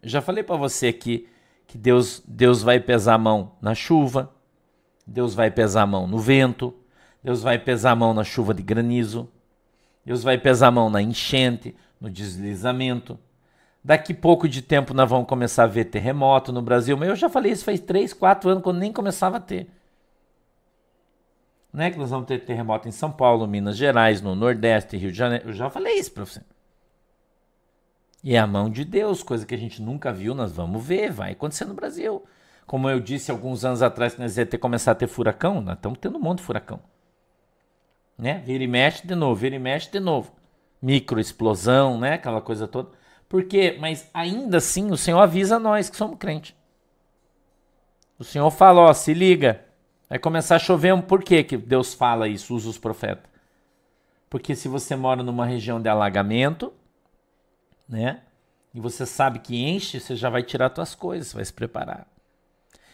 [0.03, 1.29] Já falei para você aqui
[1.67, 4.33] que Deus, Deus vai pesar a mão na chuva,
[5.07, 6.75] Deus vai pesar a mão no vento,
[7.23, 9.29] Deus vai pesar a mão na chuva de granizo,
[10.05, 13.19] Deus vai pesar a mão na enchente, no deslizamento.
[13.85, 17.29] Daqui pouco de tempo nós vamos começar a ver terremoto no Brasil, mas eu já
[17.29, 19.69] falei isso faz 3, 4 anos, quando nem começava a ter.
[21.73, 25.11] Não é que nós vamos ter terremoto em São Paulo, Minas Gerais, no Nordeste, Rio
[25.11, 25.49] de Janeiro.
[25.49, 26.43] Eu já falei isso para você.
[28.23, 31.11] E é a mão de Deus, coisa que a gente nunca viu, nós vamos ver,
[31.11, 32.23] vai acontecer no Brasil.
[32.67, 35.77] Como eu disse alguns anos atrás que nós ia ter começar a ter furacão, nós
[35.77, 36.81] estamos tendo um monte de furacão.
[38.17, 38.41] Né?
[38.45, 40.33] Vira e mexe de novo, vira e mexe de novo.
[40.81, 42.15] Micro explosão, né?
[42.15, 42.91] Aquela coisa toda.
[43.29, 43.77] Por quê?
[43.81, 46.55] Mas ainda assim o Senhor avisa nós que somos crentes.
[48.19, 49.65] O Senhor fala, ó, se liga.
[50.13, 51.01] Vai começar a chover.
[51.05, 53.25] Por que, que Deus fala isso, usa os profetas?
[54.29, 56.71] Porque se você mora numa região de alagamento,
[57.89, 58.21] né?
[58.75, 62.07] E você sabe que enche, você já vai tirar suas coisas, vai se preparar.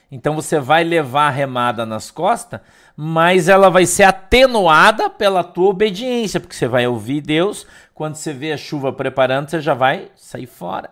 [0.09, 2.61] Então você vai levar a remada nas costas,
[2.97, 8.33] mas ela vai ser atenuada pela tua obediência, porque você vai ouvir Deus, quando você
[8.33, 10.91] vê a chuva preparando, você já vai sair fora.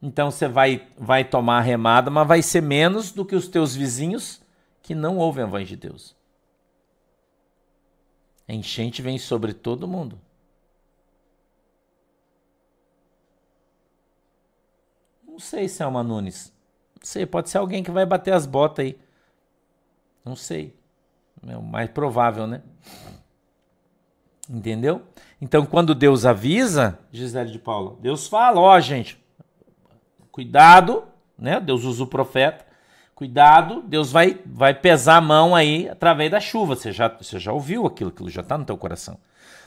[0.00, 3.74] Então você vai, vai tomar a remada, mas vai ser menos do que os teus
[3.74, 4.45] vizinhos
[4.86, 6.14] que não ouvem a voz de Deus.
[8.46, 10.16] A enchente vem sobre todo mundo.
[15.26, 16.54] Não sei, Selma Nunes.
[16.94, 18.96] Não sei, pode ser alguém que vai bater as botas aí.
[20.24, 20.72] Não sei.
[21.44, 22.62] É o mais provável, né?
[24.48, 25.02] Entendeu?
[25.40, 29.20] Então, quando Deus avisa, Gisele de Paula, Deus fala, ó, oh, gente,
[30.30, 31.02] cuidado,
[31.36, 31.58] né?
[31.58, 32.65] Deus usa o profeta.
[33.16, 36.76] Cuidado, Deus vai, vai pesar a mão aí através da chuva.
[36.76, 39.18] Você já, você já ouviu aquilo, aquilo já está no teu coração.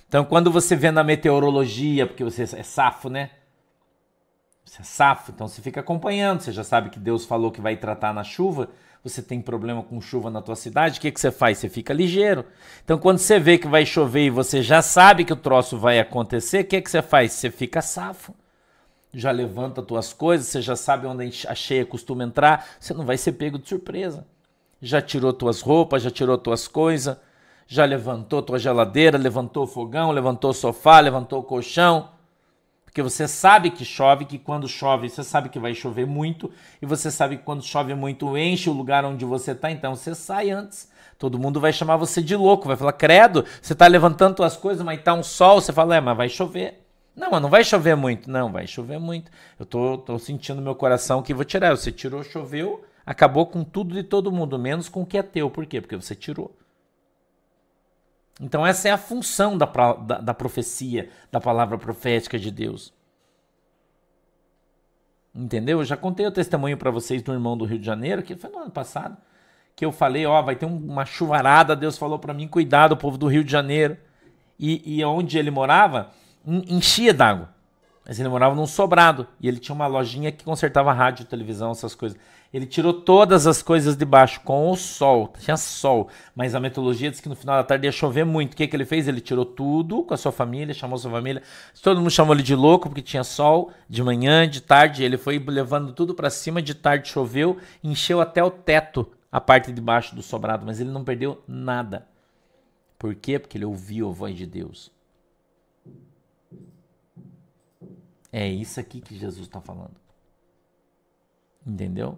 [0.08, 3.32] Então, quando você vê na meteorologia, porque você é safo, né?
[4.64, 6.42] Você é safo, então você fica acompanhando.
[6.42, 8.70] Você já sabe que Deus falou que vai tratar na chuva.
[9.04, 11.58] Você tem problema com chuva na tua cidade, o que, que você faz?
[11.58, 12.46] Você fica ligeiro.
[12.86, 16.00] Então, quando você vê que vai chover e você já sabe que o troço vai
[16.00, 17.32] acontecer, o que, que você faz?
[17.32, 18.36] Você fica safo
[19.14, 23.18] já levanta tuas coisas, você já sabe onde a cheia costuma entrar, você não vai
[23.18, 24.26] ser pego de surpresa.
[24.82, 27.18] Já tirou tuas roupas, já tirou tuas coisas,
[27.68, 32.10] já levantou tua geladeira, levantou o fogão, levantou o sofá, levantou o colchão.
[32.86, 36.86] Porque você sabe que chove, que quando chove, você sabe que vai chover muito, e
[36.86, 40.50] você sabe que quando chove muito, enche o lugar onde você está, então você sai
[40.50, 40.90] antes.
[41.18, 44.84] Todo mundo vai chamar você de louco, vai falar, credo, você está levantando tuas coisas,
[44.84, 46.89] mas está um sol, você fala, é, mas vai chover.
[47.20, 48.32] Não, mas não vai chover muito.
[48.32, 49.30] Não, vai chover muito.
[49.60, 51.76] Eu tô, tô sentindo meu coração que vou tirar.
[51.76, 55.50] Você tirou, choveu, acabou com tudo de todo mundo, menos com o que é teu.
[55.50, 55.82] Por quê?
[55.82, 56.56] Porque você tirou.
[58.40, 62.94] Então essa é a função da, da, da profecia, da palavra profética de Deus.
[65.36, 65.80] Entendeu?
[65.80, 68.50] Eu já contei o testemunho para vocês do irmão do Rio de Janeiro, que foi
[68.50, 69.18] no ano passado,
[69.76, 73.28] que eu falei, ó, vai ter uma chuvarada, Deus falou para mim, cuidado, povo do
[73.28, 73.98] Rio de Janeiro.
[74.58, 76.12] E, e onde ele morava,
[76.46, 77.50] enchia d'água.
[78.06, 81.94] Mas ele morava num sobrado e ele tinha uma lojinha que consertava rádio, televisão, essas
[81.94, 82.18] coisas.
[82.52, 87.12] Ele tirou todas as coisas de baixo com o sol, tinha sol, mas a meteorologia
[87.12, 88.54] diz que no final da tarde ia chover muito.
[88.54, 89.08] O que, que ele fez?
[89.08, 91.44] Ele tirou tudo com a sua família, chamou sua família.
[91.84, 95.04] Todo mundo chamou ele de louco porque tinha sol de manhã, de tarde.
[95.04, 96.64] Ele foi levando tudo para cima.
[96.64, 100.90] De tarde choveu, encheu até o teto a parte de baixo do sobrado, mas ele
[100.90, 102.08] não perdeu nada.
[102.98, 103.38] Por quê?
[103.38, 104.92] Porque ele ouviu a voz de Deus.
[108.32, 109.96] É isso aqui que Jesus está falando.
[111.66, 112.18] Entendeu?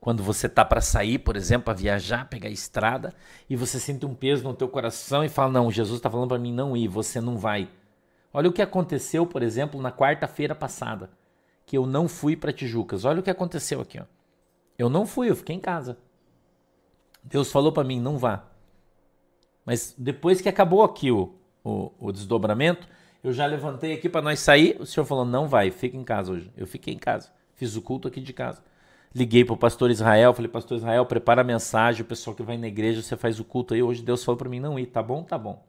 [0.00, 3.12] Quando você tá para sair, por exemplo, para viajar, pegar a estrada
[3.48, 6.38] e você sente um peso no teu coração e fala: "Não, Jesus está falando para
[6.38, 7.68] mim não ir, você não vai".
[8.32, 11.10] Olha o que aconteceu, por exemplo, na quarta-feira passada,
[11.66, 13.04] que eu não fui para Tijucas.
[13.04, 14.04] Olha o que aconteceu aqui, ó.
[14.78, 15.98] Eu não fui, eu fiquei em casa.
[17.22, 18.44] Deus falou para mim: "Não vá".
[19.66, 22.88] Mas depois que acabou aqui o, o, o desdobramento,
[23.22, 24.76] eu já levantei aqui para nós sair.
[24.80, 26.50] O senhor falou: não vai, fica em casa hoje.
[26.56, 27.30] Eu fiquei em casa.
[27.54, 28.62] Fiz o culto aqui de casa.
[29.14, 30.32] Liguei para o pastor Israel.
[30.32, 32.02] Falei: Pastor Israel, prepara a mensagem.
[32.02, 33.82] O pessoal que vai na igreja, você faz o culto aí.
[33.82, 34.86] Hoje Deus falou para mim não ir.
[34.86, 35.22] Tá bom?
[35.22, 35.62] Tá bom.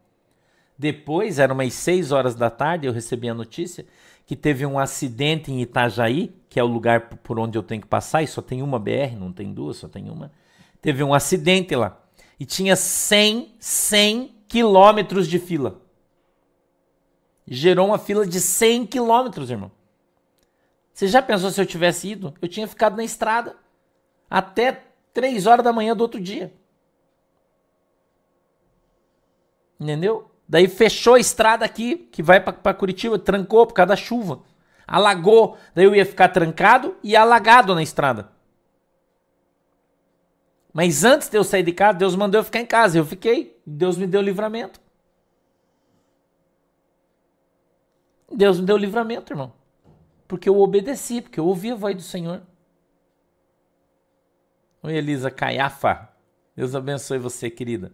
[0.78, 3.86] Depois, eram umas 6 horas da tarde, eu recebi a notícia
[4.26, 7.88] que teve um acidente em Itajaí, que é o lugar por onde eu tenho que
[7.88, 10.32] passar, e só tem uma BR, não tem duas, só tem uma.
[10.82, 12.00] Teve um acidente lá.
[12.40, 15.81] E tinha 100, 100 quilômetros de fila
[17.48, 19.72] gerou uma fila de 100 quilômetros, irmão.
[20.94, 22.34] Você já pensou se eu tivesse ido?
[22.42, 23.56] Eu tinha ficado na estrada
[24.30, 26.54] até 3 horas da manhã do outro dia.
[29.80, 30.30] Entendeu?
[30.48, 34.42] Daí fechou a estrada aqui, que vai para Curitiba, trancou por causa da chuva.
[34.86, 35.58] Alagou.
[35.74, 38.30] Daí eu ia ficar trancado e alagado na estrada.
[40.74, 42.98] Mas antes de eu sair de casa, Deus mandou eu ficar em casa.
[42.98, 43.60] Eu fiquei.
[43.66, 44.80] Deus me deu livramento.
[48.34, 49.54] Deus me deu livramento, irmão.
[50.28, 52.42] Porque eu obedeci, porque eu ouvi a voz do Senhor.
[54.84, 56.10] Oi, Elisa Caiafa.
[56.56, 57.92] Deus abençoe você, querida.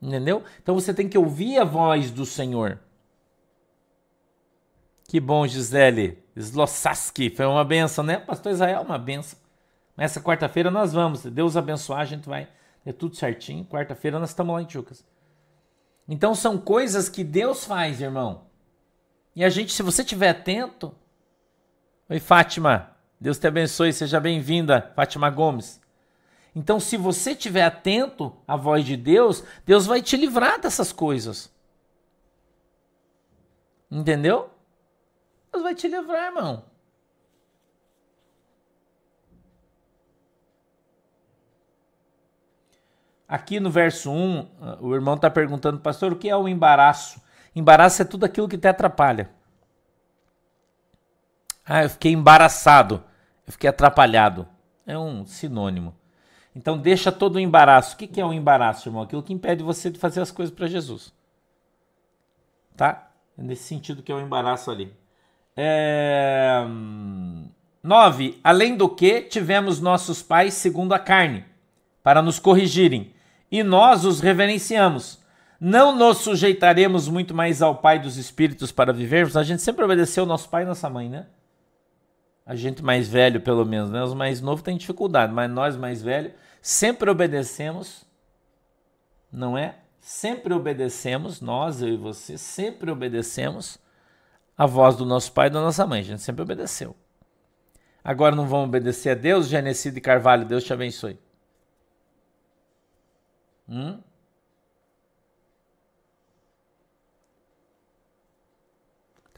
[0.00, 0.42] Entendeu?
[0.60, 2.80] Então você tem que ouvir a voz do Senhor.
[5.06, 6.22] Que bom, Gisele.
[6.34, 7.30] Slossaski.
[7.30, 8.16] Foi uma benção, né?
[8.18, 9.38] Pastor Israel, uma benção.
[9.96, 11.22] Nessa quarta-feira nós vamos.
[11.22, 12.48] Deus abençoar, a gente vai.
[12.84, 13.64] É tudo certinho.
[13.64, 15.04] Quarta-feira nós estamos lá em Chucas.
[16.08, 18.46] Então são coisas que Deus faz, irmão.
[19.34, 20.94] E a gente, se você estiver atento.
[22.08, 22.94] Oi, Fátima.
[23.20, 25.80] Deus te abençoe, seja bem-vinda, Fátima Gomes.
[26.54, 31.50] Então, se você estiver atento à voz de Deus, Deus vai te livrar dessas coisas.
[33.90, 34.50] Entendeu?
[35.52, 36.64] Deus vai te livrar, irmão.
[43.28, 47.21] Aqui no verso 1, o irmão está perguntando, pastor, o que é o embaraço?
[47.54, 49.30] Embaraço é tudo aquilo que te atrapalha.
[51.64, 53.02] Ah, eu fiquei embaraçado.
[53.46, 54.48] Eu fiquei atrapalhado.
[54.86, 55.94] É um sinônimo.
[56.54, 57.94] Então deixa todo o embaraço.
[57.94, 59.02] O que é o um embaraço, irmão?
[59.02, 61.12] Aquilo que impede você de fazer as coisas para Jesus.
[62.76, 63.10] Tá?
[63.38, 64.94] É nesse sentido que é o embaraço ali.
[65.56, 66.64] É...
[67.82, 68.40] Nove.
[68.42, 71.44] Além do que, tivemos nossos pais segundo a carne,
[72.02, 73.14] para nos corrigirem,
[73.50, 75.21] e nós os reverenciamos.
[75.64, 79.36] Não nos sujeitaremos muito mais ao Pai dos Espíritos para vivermos?
[79.36, 81.26] A gente sempre obedeceu nosso pai e nossa mãe, né?
[82.44, 84.02] A gente mais velho, pelo menos, né?
[84.02, 88.04] Os mais novos têm dificuldade, mas nós mais velhos sempre obedecemos,
[89.30, 89.76] não é?
[90.00, 93.78] Sempre obedecemos, nós, eu e você, sempre obedecemos
[94.58, 96.00] a voz do nosso pai e da nossa mãe.
[96.00, 96.96] A gente sempre obedeceu.
[98.02, 101.16] Agora não vão obedecer a Deus, Genecido e Carvalho, Deus te abençoe.
[103.68, 104.00] Hum?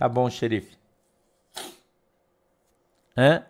[0.04, 0.76] Tá bom, xerife.
[3.16, 3.42] Hã?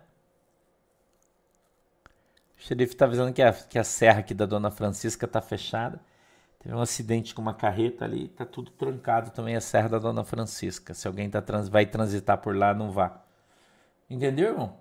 [2.56, 6.00] O xerife tá avisando que a, que a serra aqui da Dona Francisca tá fechada.
[6.60, 10.22] Teve um acidente com uma carreta ali, tá tudo trancado também a serra da Dona
[10.22, 10.94] Francisca.
[10.94, 13.20] Se alguém tá trans, vai transitar por lá, não vá.
[14.08, 14.76] Entendeu, irmão?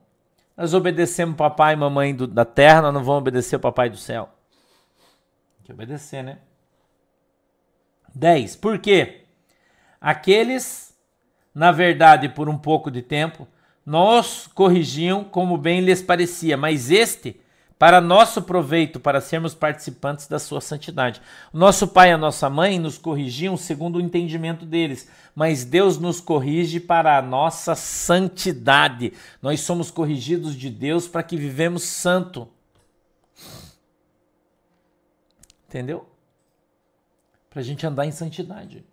[0.55, 3.97] Nós obedecemos papai e mamãe do, da terra, nós não vamos obedecer o papai do
[3.97, 4.29] céu.
[5.57, 6.37] Tem que obedecer, né?
[8.13, 8.57] 10.
[8.57, 9.25] Por quê?
[9.99, 10.92] Aqueles,
[11.53, 13.47] na verdade, por um pouco de tempo,
[13.85, 17.39] nos corrigiam como bem lhes parecia, mas este,
[17.77, 21.21] para nosso proveito, para sermos participantes da sua santidade.
[21.51, 26.21] Nosso pai e a nossa mãe nos corrigiam segundo o entendimento deles, mas Deus nos
[26.21, 29.11] corrige para a nossa santidade.
[29.41, 32.47] Nós somos corrigidos de Deus para que vivemos santo.
[35.67, 36.07] Entendeu?
[37.49, 38.85] Para a gente andar em santidade.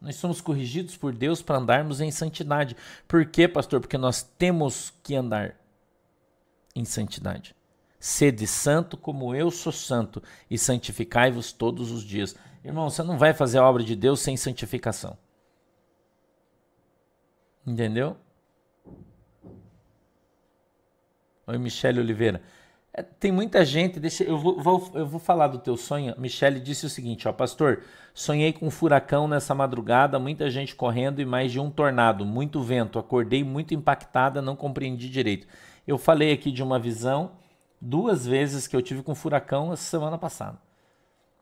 [0.00, 2.76] Nós somos corrigidos por Deus para andarmos em santidade.
[3.08, 3.80] Por quê, pastor?
[3.80, 5.56] Porque nós temos que andar
[6.74, 7.54] em santidade.
[7.98, 12.36] Sede santo como eu sou santo, e santificai-vos todos os dias.
[12.62, 15.16] Irmão, você não vai fazer a obra de Deus sem santificação.
[17.66, 18.16] Entendeu?
[21.46, 22.42] Oi, Michele Oliveira.
[23.20, 26.14] Tem muita gente, deixa, eu, vou, vou, eu vou falar do teu sonho.
[26.16, 27.82] Michele disse o seguinte, ó, pastor,
[28.14, 32.62] sonhei com um furacão nessa madrugada, muita gente correndo e mais de um tornado, muito
[32.62, 32.98] vento.
[32.98, 35.46] Acordei muito impactada, não compreendi direito.
[35.86, 37.32] Eu falei aqui de uma visão
[37.78, 40.58] duas vezes que eu tive com um furacão essa semana passada.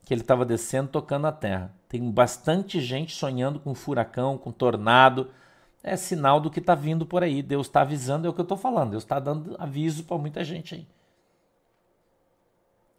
[0.05, 1.73] Que ele estava descendo, tocando a terra.
[1.89, 5.31] Tem bastante gente sonhando com furacão, com tornado.
[5.85, 7.43] É sinal do que está vindo por aí.
[7.43, 8.91] Deus está avisando, é o que eu estou falando.
[8.91, 10.87] Deus está dando aviso para muita gente aí.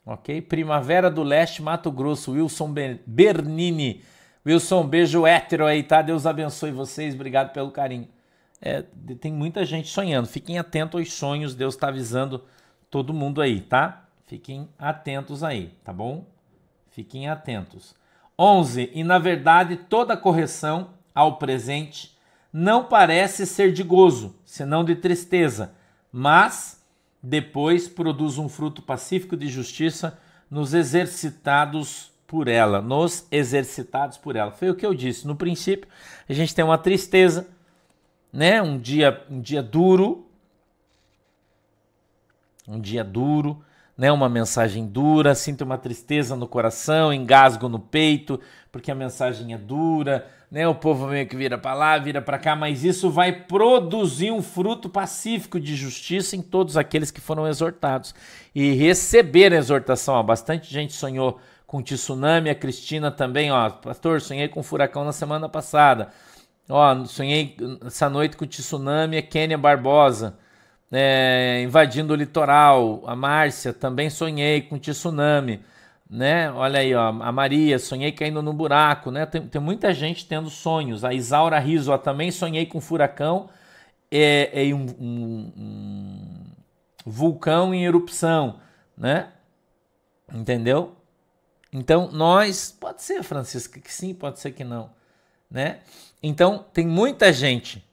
[0.05, 0.41] Ok?
[0.43, 2.73] Primavera do Leste, Mato Grosso, Wilson
[3.05, 4.03] Bernini.
[4.45, 6.01] Wilson, beijo hétero aí, tá?
[6.01, 8.07] Deus abençoe vocês, obrigado pelo carinho.
[8.61, 8.83] É,
[9.19, 10.27] tem muita gente sonhando.
[10.27, 12.43] Fiquem atentos aos sonhos, Deus está avisando
[12.91, 14.07] todo mundo aí, tá?
[14.27, 16.25] Fiquem atentos aí, tá bom?
[16.91, 17.95] Fiquem atentos.
[18.37, 18.91] 11.
[18.93, 22.15] E na verdade, toda correção ao presente
[22.53, 25.73] não parece ser de gozo, senão de tristeza,
[26.11, 26.84] mas
[27.25, 30.19] depois produz um fruto pacífico de justiça
[30.49, 34.51] nos exercitados por ela, nos exercitados por ela.
[34.51, 35.25] Foi o que eu disse.
[35.25, 35.89] No princípio,
[36.29, 37.47] a gente tem uma tristeza,
[38.31, 38.61] né?
[38.61, 40.27] Um dia, um dia duro,
[42.67, 43.59] um dia duro,
[43.97, 44.11] né?
[44.11, 48.39] Uma mensagem dura, sinto uma tristeza no coração, engasgo no peito,
[48.75, 50.67] porque a mensagem é dura, né?
[50.67, 54.41] O povo meio que vira para lá, vira para cá, mas isso vai produzir um
[54.41, 58.13] fruto pacífico de justiça em todos aqueles que foram exortados
[58.53, 60.15] e receberam a exortação.
[60.15, 65.13] Ó, bastante gente sonhou com tsunami, a Cristina também, ó, pastor, sonhei com furacão na
[65.13, 66.09] semana passada.
[66.67, 67.55] Ó, sonhei
[67.85, 70.37] essa noite com tsunami, a Kênia Barbosa,
[70.91, 73.03] é, invadindo o litoral.
[73.07, 75.61] A Márcia, também sonhei com tsunami,
[76.09, 76.51] né?
[76.51, 79.25] Olha aí, ó, a Maria, sonhei caindo no buraco, né?
[79.25, 81.03] Tem, tem muita gente tendo sonhos.
[81.03, 83.49] A Isaura Riso, ó, também sonhei com furacão
[84.11, 86.45] e, e um, um, um
[87.05, 88.59] vulcão em erupção,
[88.97, 89.29] né?
[90.33, 90.95] Entendeu?
[91.71, 94.89] Então, nós, pode ser, Francisca, que sim, pode ser que não,
[95.49, 95.79] né?
[96.23, 97.85] Então, tem muita gente,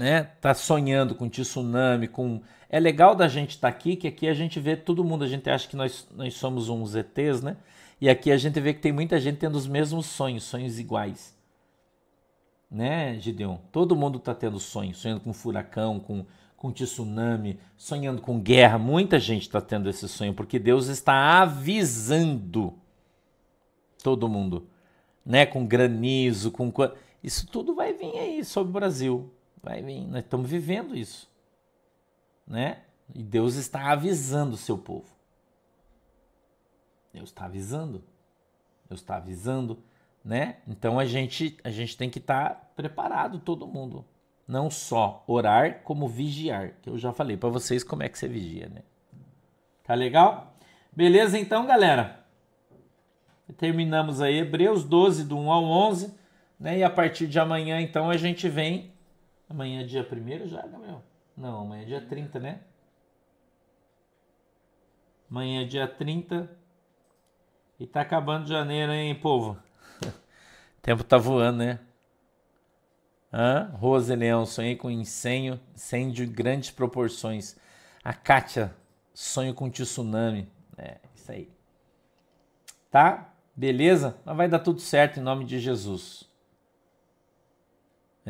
[0.00, 0.22] né?
[0.40, 2.40] Tá sonhando com tsunami, com
[2.70, 5.28] é legal da gente estar tá aqui, que aqui a gente vê todo mundo, a
[5.28, 7.58] gente acha que nós, nós somos uns ETs, né?
[8.00, 11.36] E aqui a gente vê que tem muita gente tendo os mesmos sonhos, sonhos iguais.
[12.70, 13.58] Né, Gideon?
[13.70, 16.24] Todo mundo está tendo sonhos, sonhando com furacão, com,
[16.56, 18.78] com tsunami, sonhando com guerra.
[18.78, 22.72] Muita gente está tendo esse sonho, porque Deus está avisando
[24.02, 24.66] todo mundo
[25.26, 26.72] né, com granizo, com
[27.22, 29.30] Isso tudo vai vir aí sobre o Brasil.
[29.62, 30.06] Vai vir.
[30.06, 31.28] Nós estamos vivendo isso.
[32.46, 32.82] Né?
[33.14, 35.08] E Deus está avisando o seu povo.
[37.12, 38.02] Deus está avisando.
[38.88, 39.78] Deus está avisando,
[40.24, 40.56] né?
[40.66, 44.04] Então a gente, a gente tem que estar tá preparado, todo mundo.
[44.48, 46.72] Não só orar, como vigiar.
[46.82, 48.82] Que eu já falei para vocês como é que você vigia, né?
[49.84, 50.56] Tá legal?
[50.92, 52.24] Beleza então, galera?
[53.56, 56.14] Terminamos aí Hebreus 12, do 1 ao 11.
[56.58, 56.78] Né?
[56.78, 58.89] E a partir de amanhã, então, a gente vem.
[59.50, 61.02] Amanhã é dia 1 já, Gabriel?
[61.36, 62.60] Não, amanhã é dia 30, né?
[65.28, 66.48] Amanhã é dia 30.
[67.80, 69.58] E tá acabando janeiro, hein, povo?
[70.80, 71.80] tempo tá voando, né?
[73.32, 73.72] Hã?
[73.74, 77.56] Rose Leão, sonhei com incêndio, incêndio de grandes proporções.
[78.04, 78.72] A Kátia,
[79.12, 80.48] sonho com tsunami.
[80.78, 81.50] É, isso aí.
[82.88, 83.34] Tá?
[83.56, 84.16] Beleza?
[84.24, 86.29] Mas vai dar tudo certo em nome de Jesus.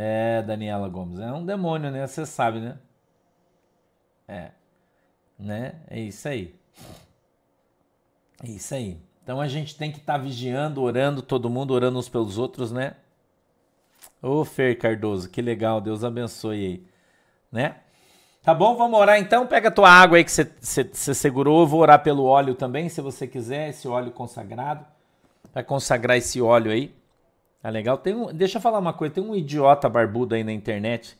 [0.02, 1.20] É, Daniela Gomes.
[1.20, 2.06] É um demônio, né?
[2.06, 2.78] Você sabe, né?
[4.26, 4.50] É.
[5.38, 5.74] Né?
[5.88, 6.54] É isso aí.
[8.42, 8.98] É isso aí.
[9.22, 12.72] Então a gente tem que estar tá vigiando, orando, todo mundo orando uns pelos outros,
[12.72, 12.96] né?
[14.22, 16.86] Ô Fer Cardoso, que legal, Deus abençoe aí,
[17.52, 17.76] né?
[18.42, 19.46] Tá bom, vamos orar então.
[19.46, 21.60] Pega a tua água aí que você segurou.
[21.60, 24.86] Eu vou orar pelo óleo também, se você quiser, esse óleo consagrado.
[25.52, 26.99] Vai consagrar esse óleo aí.
[27.62, 27.98] Tá legal?
[27.98, 31.16] Tem um, deixa eu falar uma coisa: tem um idiota barbudo aí na internet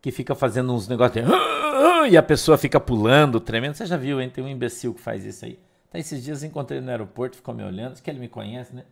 [0.00, 1.24] que fica fazendo uns negócios
[2.10, 3.74] e a pessoa fica pulando, tremendo.
[3.74, 4.28] Você já viu, hein?
[4.28, 5.58] Tem um imbecil que faz isso aí.
[5.90, 8.74] Tá, esses dias eu encontrei ele no aeroporto, ficou me olhando, que ele me conhece,
[8.74, 8.84] né?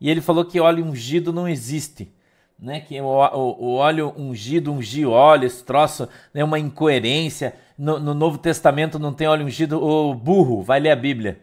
[0.00, 2.10] E ele falou que óleo ungido não existe,
[2.58, 2.80] né?
[2.80, 6.42] Que o, o, o óleo ungido, ungir óleo, esse troço, né?
[6.42, 7.54] Uma incoerência.
[7.76, 11.40] No, no Novo Testamento não tem óleo ungido, o burro, vai ler a Bíblia.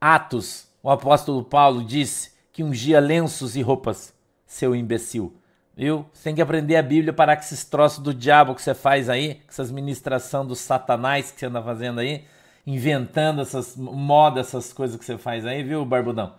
[0.00, 4.14] Atos, o apóstolo Paulo disse que ungia lenços e roupas,
[4.48, 5.36] seu imbecil.
[5.76, 6.06] Viu?
[6.12, 9.08] Você tem que aprender a Bíblia para que esses troços do diabo que você faz
[9.08, 12.24] aí, essas ministração do satanás que você anda fazendo aí,
[12.66, 16.34] inventando essas modas, essas coisas que você faz aí, viu, Barbudão?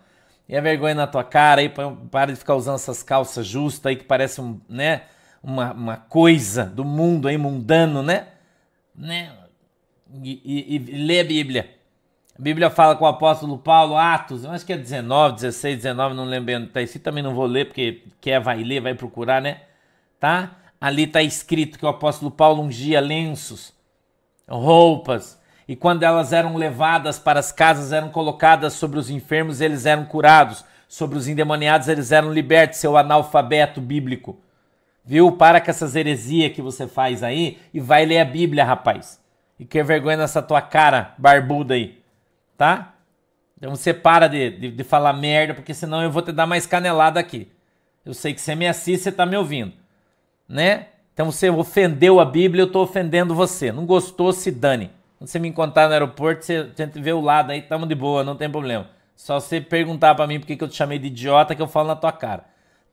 [0.48, 3.96] E a vergonha na tua cara aí, para de ficar usando essas calças justas aí
[3.96, 5.04] que parece um, né,
[5.42, 8.28] uma, uma coisa do mundo aí, mundano, né?
[8.94, 9.32] né?
[10.22, 11.79] E, e, e lê a Bíblia.
[12.40, 16.16] A Bíblia fala com o apóstolo Paulo, Atos, eu acho que é 19, 16, 19,
[16.16, 19.42] não lembro onde está isso, também não vou ler, porque quer vai ler, vai procurar,
[19.42, 19.64] né?
[20.18, 20.56] Tá?
[20.80, 23.74] Ali está escrito que o apóstolo Paulo ungia lenços,
[24.48, 25.38] roupas,
[25.68, 30.06] e quando elas eram levadas para as casas, eram colocadas sobre os enfermos, eles eram
[30.06, 30.64] curados.
[30.88, 34.40] Sobre os endemoniados, eles eram libertos, seu analfabeto bíblico.
[35.06, 35.34] Viu?
[35.34, 39.22] Para com essas heresias que você faz aí e vai ler a Bíblia, rapaz.
[39.60, 41.99] E que vergonha nessa tua cara barbuda aí,
[42.60, 42.96] tá?
[43.58, 46.66] Então você para de, de, de, falar merda, porque senão eu vou te dar mais
[46.66, 47.50] canelada aqui.
[48.06, 49.72] Eu sei que você me assiste, você tá me ouvindo,
[50.48, 50.88] né?
[51.14, 53.72] Então você ofendeu a Bíblia, eu tô ofendendo você.
[53.72, 54.92] Não gostou, se dane.
[55.18, 58.26] Quando você me encontrar no aeroporto, você tenta ver o lado aí, tamo de boa,
[58.26, 58.90] não tem problema.
[59.16, 61.88] Só você perguntar para mim por que eu te chamei de idiota que eu falo
[61.88, 62.44] na tua cara.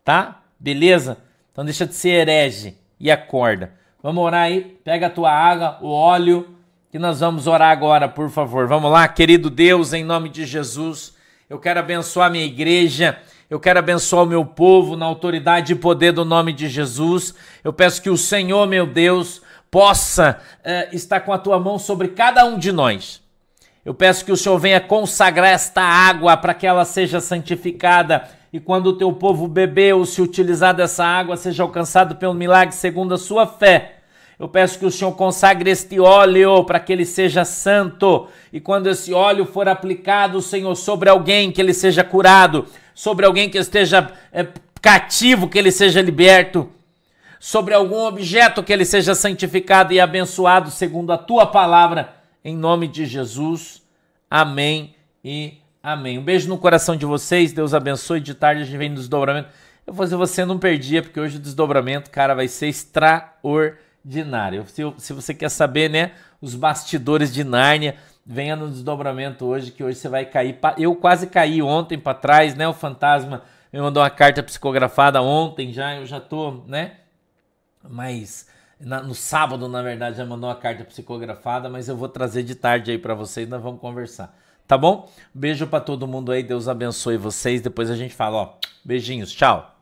[0.05, 0.43] Tá?
[0.61, 1.19] Beleza?
[1.51, 3.73] Então deixa de ser herege e acorda.
[4.01, 4.79] Vamos orar aí.
[4.85, 6.56] Pega a tua água, o óleo,
[6.91, 8.67] que nós vamos orar agora, por favor.
[8.67, 11.15] Vamos lá, querido Deus, em nome de Jesus.
[11.49, 13.19] Eu quero abençoar minha igreja.
[13.49, 17.35] Eu quero abençoar o meu povo na autoridade e poder do nome de Jesus.
[17.63, 22.09] Eu peço que o Senhor, meu Deus, possa uh, estar com a tua mão sobre
[22.09, 23.23] cada um de nós.
[23.85, 28.59] Eu peço que o Senhor venha consagrar esta água para que ela seja santificada e
[28.59, 33.15] quando o teu povo beber ou se utilizar dessa água seja alcançado pelo milagre segundo
[33.15, 33.96] a sua fé.
[34.39, 38.89] Eu peço que o Senhor consagre este óleo para que ele seja santo e quando
[38.89, 44.13] esse óleo for aplicado, Senhor, sobre alguém que ele seja curado, sobre alguém que esteja
[44.33, 44.47] é,
[44.81, 46.71] cativo, que ele seja liberto
[47.39, 52.15] sobre algum objeto que ele seja santificado e abençoado segundo a tua palavra,
[52.45, 53.83] em nome de Jesus.
[54.31, 56.19] Amém e amém.
[56.19, 58.21] Um beijo no coração de vocês, Deus abençoe.
[58.21, 59.49] De tarde a gente vem no desdobramento.
[59.87, 63.86] Eu vou dizer, você não perdia, porque hoje o desdobramento, cara, vai ser extraordinário.
[64.67, 69.83] Se, se você quer saber, né, os bastidores de Nárnia, venha no desdobramento hoje, que
[69.83, 70.59] hoje você vai cair.
[70.79, 72.69] Eu quase caí ontem para trás, né?
[72.69, 73.43] O fantasma
[73.73, 76.93] me mandou uma carta psicografada ontem já, eu já tô, né?
[77.89, 78.49] mas
[78.81, 82.55] na, no sábado, na verdade, já mandou uma carta psicografada, mas eu vou trazer de
[82.55, 84.37] tarde aí para vocês, nós vamos conversar.
[84.67, 85.09] Tá bom?
[85.33, 87.61] Beijo para todo mundo aí, Deus abençoe vocês.
[87.61, 88.55] Depois a gente fala, ó.
[88.85, 89.76] Beijinhos, tchau.